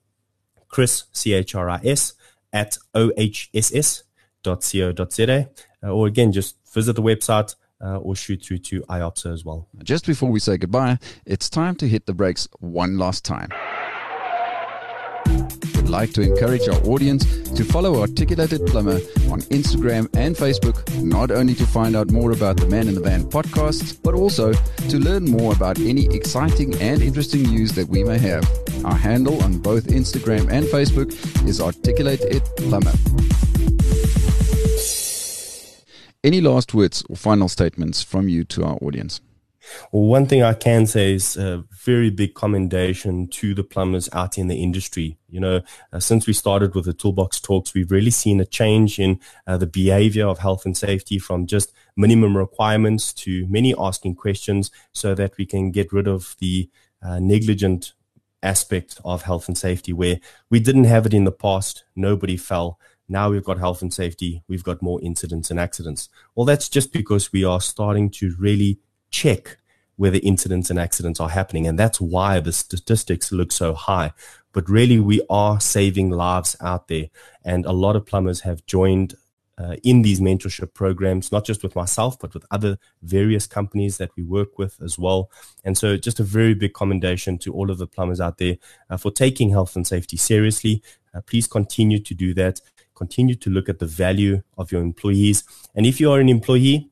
Chris, 0.68 1.06
C 1.12 1.34
H 1.34 1.56
R 1.56 1.70
I 1.70 1.80
S, 1.84 2.14
at 2.52 2.78
ohss.co.za. 2.94 4.04
Uh, 5.84 5.88
or 5.88 6.08
again, 6.08 6.32
just 6.32 6.56
visit 6.74 6.96
the 6.96 7.02
website. 7.02 7.56
Uh, 7.84 7.98
or 7.98 8.16
shoot 8.16 8.46
through 8.46 8.60
to 8.60 8.82
IOPSA 8.82 9.34
as 9.34 9.44
well. 9.44 9.68
Just 9.84 10.06
before 10.06 10.30
we 10.30 10.40
say 10.40 10.56
goodbye, 10.56 11.00
it's 11.26 11.50
time 11.50 11.74
to 11.78 11.88
hit 11.88 12.06
the 12.06 12.14
brakes 12.14 12.48
one 12.60 13.00
last 13.00 13.26
time 13.26 13.50
like 15.92 16.14
to 16.14 16.22
encourage 16.22 16.68
our 16.70 16.82
audience 16.88 17.26
to 17.50 17.66
follow 17.66 18.00
Articulated 18.00 18.66
Plumber 18.66 19.00
on 19.30 19.42
Instagram 19.52 20.08
and 20.16 20.36
Facebook, 20.36 20.78
not 21.04 21.32
only 21.32 21.54
to 21.56 21.66
find 21.68 21.96
out 21.98 22.10
more 22.12 22.32
about 22.32 22.56
the 22.58 22.66
Man 22.68 22.88
in 22.88 22.96
the 22.96 23.02
Van 23.02 23.24
podcasts, 23.24 23.98
but 24.02 24.14
also 24.14 24.54
to 24.54 24.98
learn 24.98 25.26
more 25.26 25.54
about 25.54 25.78
any 25.80 26.06
exciting 26.16 26.74
and 26.82 27.02
interesting 27.02 27.44
news 27.44 27.74
that 27.74 27.90
we 27.90 28.06
may 28.06 28.18
have. 28.18 28.50
Our 28.86 28.96
handle 28.96 29.44
on 29.44 29.60
both 29.60 29.88
Instagram 29.88 30.50
and 30.50 30.66
Facebook 30.66 31.12
is 31.46 31.60
Articulated 31.60 32.42
Plumber. 32.56 32.94
Any 36.24 36.40
last 36.40 36.74
words 36.74 37.04
or 37.10 37.18
final 37.18 37.50
statements 37.50 38.02
from 38.02 38.30
you 38.30 38.44
to 38.46 38.64
our 38.64 38.78
audience? 38.82 39.20
Well, 39.92 40.04
one 40.04 40.26
thing 40.26 40.44
I 40.44 40.54
can 40.54 40.86
say 40.86 41.14
is 41.14 41.38
a 41.38 41.64
very 41.72 42.10
big 42.10 42.34
commendation 42.34 43.28
to 43.30 43.54
the 43.54 43.64
plumbers 43.64 44.10
out 44.14 44.38
in 44.38 44.48
the 44.48 44.62
industry. 44.62 45.18
You 45.30 45.40
know, 45.40 45.62
uh, 45.94 46.00
since 46.00 46.28
we 46.28 46.34
started 46.34 46.76
with 46.76 46.86
the 46.86 46.94
Toolbox 46.94 47.40
Talks, 47.40 47.74
we've 47.74 47.92
really 47.92 48.12
seen 48.12 48.40
a 48.40 48.46
change 48.46 49.00
in 49.00 49.20
uh, 49.48 49.58
the 49.58 49.68
behavior 49.68 50.28
of 50.28 50.40
health 50.40 50.66
and 50.66 50.76
safety 50.76 51.20
from 51.20 51.46
just 51.46 51.74
minimum 51.96 52.36
requirements 52.38 53.14
to 53.14 53.48
many 53.48 53.74
asking 53.78 54.16
questions 54.16 54.72
so 54.94 55.14
that 55.16 55.38
we 55.38 55.46
can 55.46 55.72
get 55.72 55.94
rid 55.94 56.08
of 56.08 56.36
the 56.40 56.70
uh, 57.02 57.20
negligent 57.20 57.94
aspect 58.44 59.00
of 59.06 59.24
health 59.24 59.48
and 59.48 59.58
safety 59.58 59.94
where 59.94 60.20
we 60.50 60.60
didn't 60.60 60.86
have 60.86 61.06
it 61.06 61.14
in 61.14 61.26
the 61.26 61.32
past. 61.32 61.84
Nobody 61.96 62.38
fell. 62.38 62.80
Now 63.08 63.30
we've 63.30 63.44
got 63.44 63.60
health 63.60 63.82
and 63.82 63.94
safety. 63.94 64.42
We've 64.48 64.64
got 64.64 64.82
more 64.82 65.02
incidents 65.02 65.52
and 65.52 65.60
accidents. 65.60 66.10
Well, 66.34 66.46
that's 66.46 66.70
just 66.70 66.94
because 66.94 67.32
we 67.32 67.44
are 67.44 67.62
starting 67.62 68.10
to 68.12 68.34
really 68.40 68.80
check 69.12 69.58
whether 69.98 70.20
incidents 70.24 70.70
and 70.70 70.80
accidents 70.80 71.20
are 71.20 71.30
happening. 71.30 71.68
And 71.68 71.78
that's 71.78 72.02
why 72.02 72.40
the 72.40 72.54
statistics 72.54 73.32
look 73.32 73.52
so 73.52 73.74
high. 73.74 74.14
But 74.54 74.70
really, 74.70 75.00
we 75.00 75.22
are 75.30 75.62
saving 75.62 76.10
lives 76.10 76.56
out 76.60 76.88
there. 76.88 77.10
And 77.46 77.66
a 77.66 77.72
lot 77.72 77.96
of 77.96 78.06
plumbers 78.06 78.42
have 78.42 78.66
joined 78.66 79.16
uh, 79.58 79.76
in 79.84 80.02
these 80.02 80.20
mentorship 80.20 80.74
programs, 80.74 81.32
not 81.32 81.46
just 81.46 81.62
with 81.62 81.76
myself, 81.76 82.18
but 82.20 82.34
with 82.34 82.46
other 82.50 82.80
various 83.04 83.46
companies 83.46 83.98
that 83.98 84.10
we 84.16 84.24
work 84.24 84.58
with 84.58 84.82
as 84.82 84.98
well. 84.98 85.30
And 85.64 85.78
so, 85.78 85.98
just 85.98 86.20
a 86.20 86.24
very 86.24 86.54
big 86.54 86.74
commendation 86.74 87.38
to 87.40 87.54
all 87.54 87.70
of 87.70 87.78
the 87.78 87.88
plumbers 87.88 88.20
out 88.20 88.40
there 88.40 88.58
uh, 88.90 88.98
for 88.98 89.12
taking 89.12 89.52
health 89.52 89.76
and 89.76 89.86
safety 89.86 90.18
seriously. 90.18 90.82
Uh, 91.14 91.22
please 91.22 91.48
continue 91.48 92.00
to 92.00 92.16
do 92.16 92.34
that. 92.34 92.62
Continue 92.96 93.36
to 93.36 93.50
look 93.50 93.70
at 93.70 93.80
the 93.80 93.86
value 93.86 94.42
of 94.58 94.72
your 94.72 94.82
employees. 94.82 95.44
And 95.76 95.86
if 95.86 96.00
you 96.00 96.12
are 96.12 96.20
an 96.20 96.30
employee, 96.30 96.91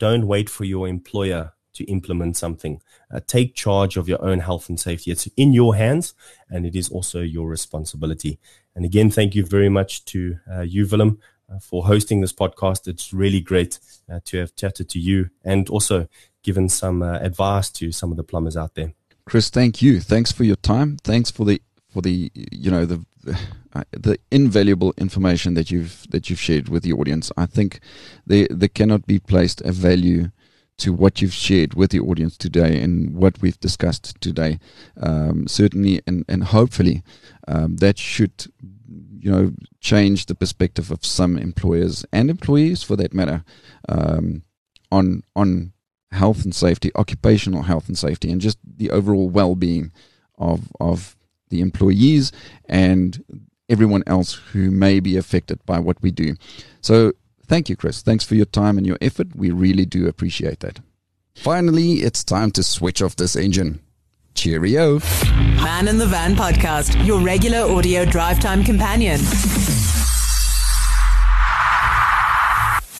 don't 0.00 0.26
wait 0.26 0.50
for 0.50 0.64
your 0.64 0.88
employer 0.88 1.52
to 1.74 1.84
implement 1.84 2.36
something. 2.36 2.82
Uh, 3.14 3.20
take 3.26 3.54
charge 3.54 3.96
of 3.96 4.08
your 4.08 4.22
own 4.24 4.40
health 4.40 4.68
and 4.68 4.80
safety. 4.80 5.12
It's 5.12 5.28
in 5.36 5.52
your 5.52 5.76
hands 5.76 6.14
and 6.48 6.66
it 6.66 6.74
is 6.74 6.88
also 6.88 7.20
your 7.20 7.48
responsibility. 7.48 8.40
And 8.74 8.84
again, 8.84 9.10
thank 9.10 9.34
you 9.36 9.44
very 9.46 9.68
much 9.68 10.04
to 10.06 10.38
uh, 10.50 10.62
you, 10.62 10.86
Willem, 10.86 11.20
uh, 11.48 11.60
for 11.60 11.86
hosting 11.86 12.20
this 12.20 12.32
podcast. 12.32 12.88
It's 12.88 13.12
really 13.12 13.40
great 13.40 13.78
uh, 14.12 14.20
to 14.24 14.38
have 14.38 14.56
chatted 14.56 14.88
to 14.90 14.98
you 14.98 15.30
and 15.44 15.68
also 15.68 16.08
given 16.42 16.68
some 16.68 17.02
uh, 17.02 17.18
advice 17.18 17.70
to 17.70 17.92
some 17.92 18.10
of 18.10 18.16
the 18.16 18.24
plumbers 18.24 18.56
out 18.56 18.74
there. 18.74 18.92
Chris, 19.26 19.48
thank 19.50 19.80
you. 19.80 20.00
Thanks 20.00 20.32
for 20.32 20.44
your 20.44 20.56
time. 20.56 20.96
Thanks 21.04 21.30
for 21.30 21.44
the 21.44 21.62
for 21.90 22.00
the 22.02 22.30
you 22.34 22.70
know 22.70 22.86
the 22.86 23.04
the 23.92 24.18
invaluable 24.30 24.94
information 24.96 25.54
that 25.54 25.70
you've 25.70 26.06
that 26.10 26.30
you've 26.30 26.40
shared 26.40 26.68
with 26.68 26.82
the 26.82 26.92
audience. 26.92 27.30
I 27.36 27.46
think 27.46 27.80
there 28.26 28.48
there 28.50 28.68
cannot 28.68 29.06
be 29.06 29.18
placed 29.18 29.60
a 29.62 29.72
value 29.72 30.30
to 30.78 30.92
what 30.94 31.20
you've 31.20 31.34
shared 31.34 31.74
with 31.74 31.90
the 31.90 32.00
audience 32.00 32.38
today 32.38 32.80
and 32.80 33.14
what 33.14 33.40
we've 33.42 33.60
discussed 33.60 34.18
today. 34.20 34.58
Um, 35.00 35.46
certainly, 35.46 36.00
and 36.06 36.24
and 36.28 36.44
hopefully, 36.44 37.02
um, 37.46 37.76
that 37.76 37.98
should 37.98 38.46
you 39.18 39.30
know 39.30 39.52
change 39.80 40.26
the 40.26 40.34
perspective 40.34 40.90
of 40.90 41.04
some 41.04 41.36
employers 41.36 42.04
and 42.12 42.30
employees, 42.30 42.82
for 42.82 42.96
that 42.96 43.12
matter, 43.14 43.44
um, 43.88 44.42
on 44.90 45.22
on 45.36 45.72
health 46.12 46.44
and 46.44 46.54
safety, 46.54 46.90
occupational 46.96 47.62
health 47.62 47.86
and 47.86 47.98
safety, 47.98 48.30
and 48.32 48.40
just 48.40 48.58
the 48.64 48.90
overall 48.90 49.28
well-being 49.28 49.92
of 50.38 50.68
of 50.80 51.16
the 51.50 51.60
employees 51.60 52.32
and 52.68 53.22
everyone 53.68 54.02
else 54.06 54.34
who 54.52 54.70
may 54.70 55.00
be 55.00 55.16
affected 55.16 55.64
by 55.66 55.78
what 55.78 56.00
we 56.02 56.10
do. 56.10 56.34
So 56.80 57.12
thank 57.46 57.68
you, 57.68 57.76
Chris. 57.76 58.02
Thanks 58.02 58.24
for 58.24 58.34
your 58.34 58.46
time 58.46 58.78
and 58.78 58.86
your 58.86 58.98
effort. 59.00 59.28
We 59.36 59.50
really 59.50 59.84
do 59.84 60.08
appreciate 60.08 60.60
that. 60.60 60.80
Finally, 61.34 62.00
it's 62.00 62.24
time 62.24 62.50
to 62.52 62.62
switch 62.62 63.00
off 63.00 63.16
this 63.16 63.36
engine. 63.36 63.80
Cheerio. 64.34 65.00
Man 65.62 65.88
in 65.88 65.98
the 65.98 66.06
Van 66.06 66.34
podcast, 66.34 67.04
your 67.06 67.20
regular 67.20 67.58
audio 67.58 68.04
drive 68.04 68.40
time 68.40 68.64
companion. 68.64 69.20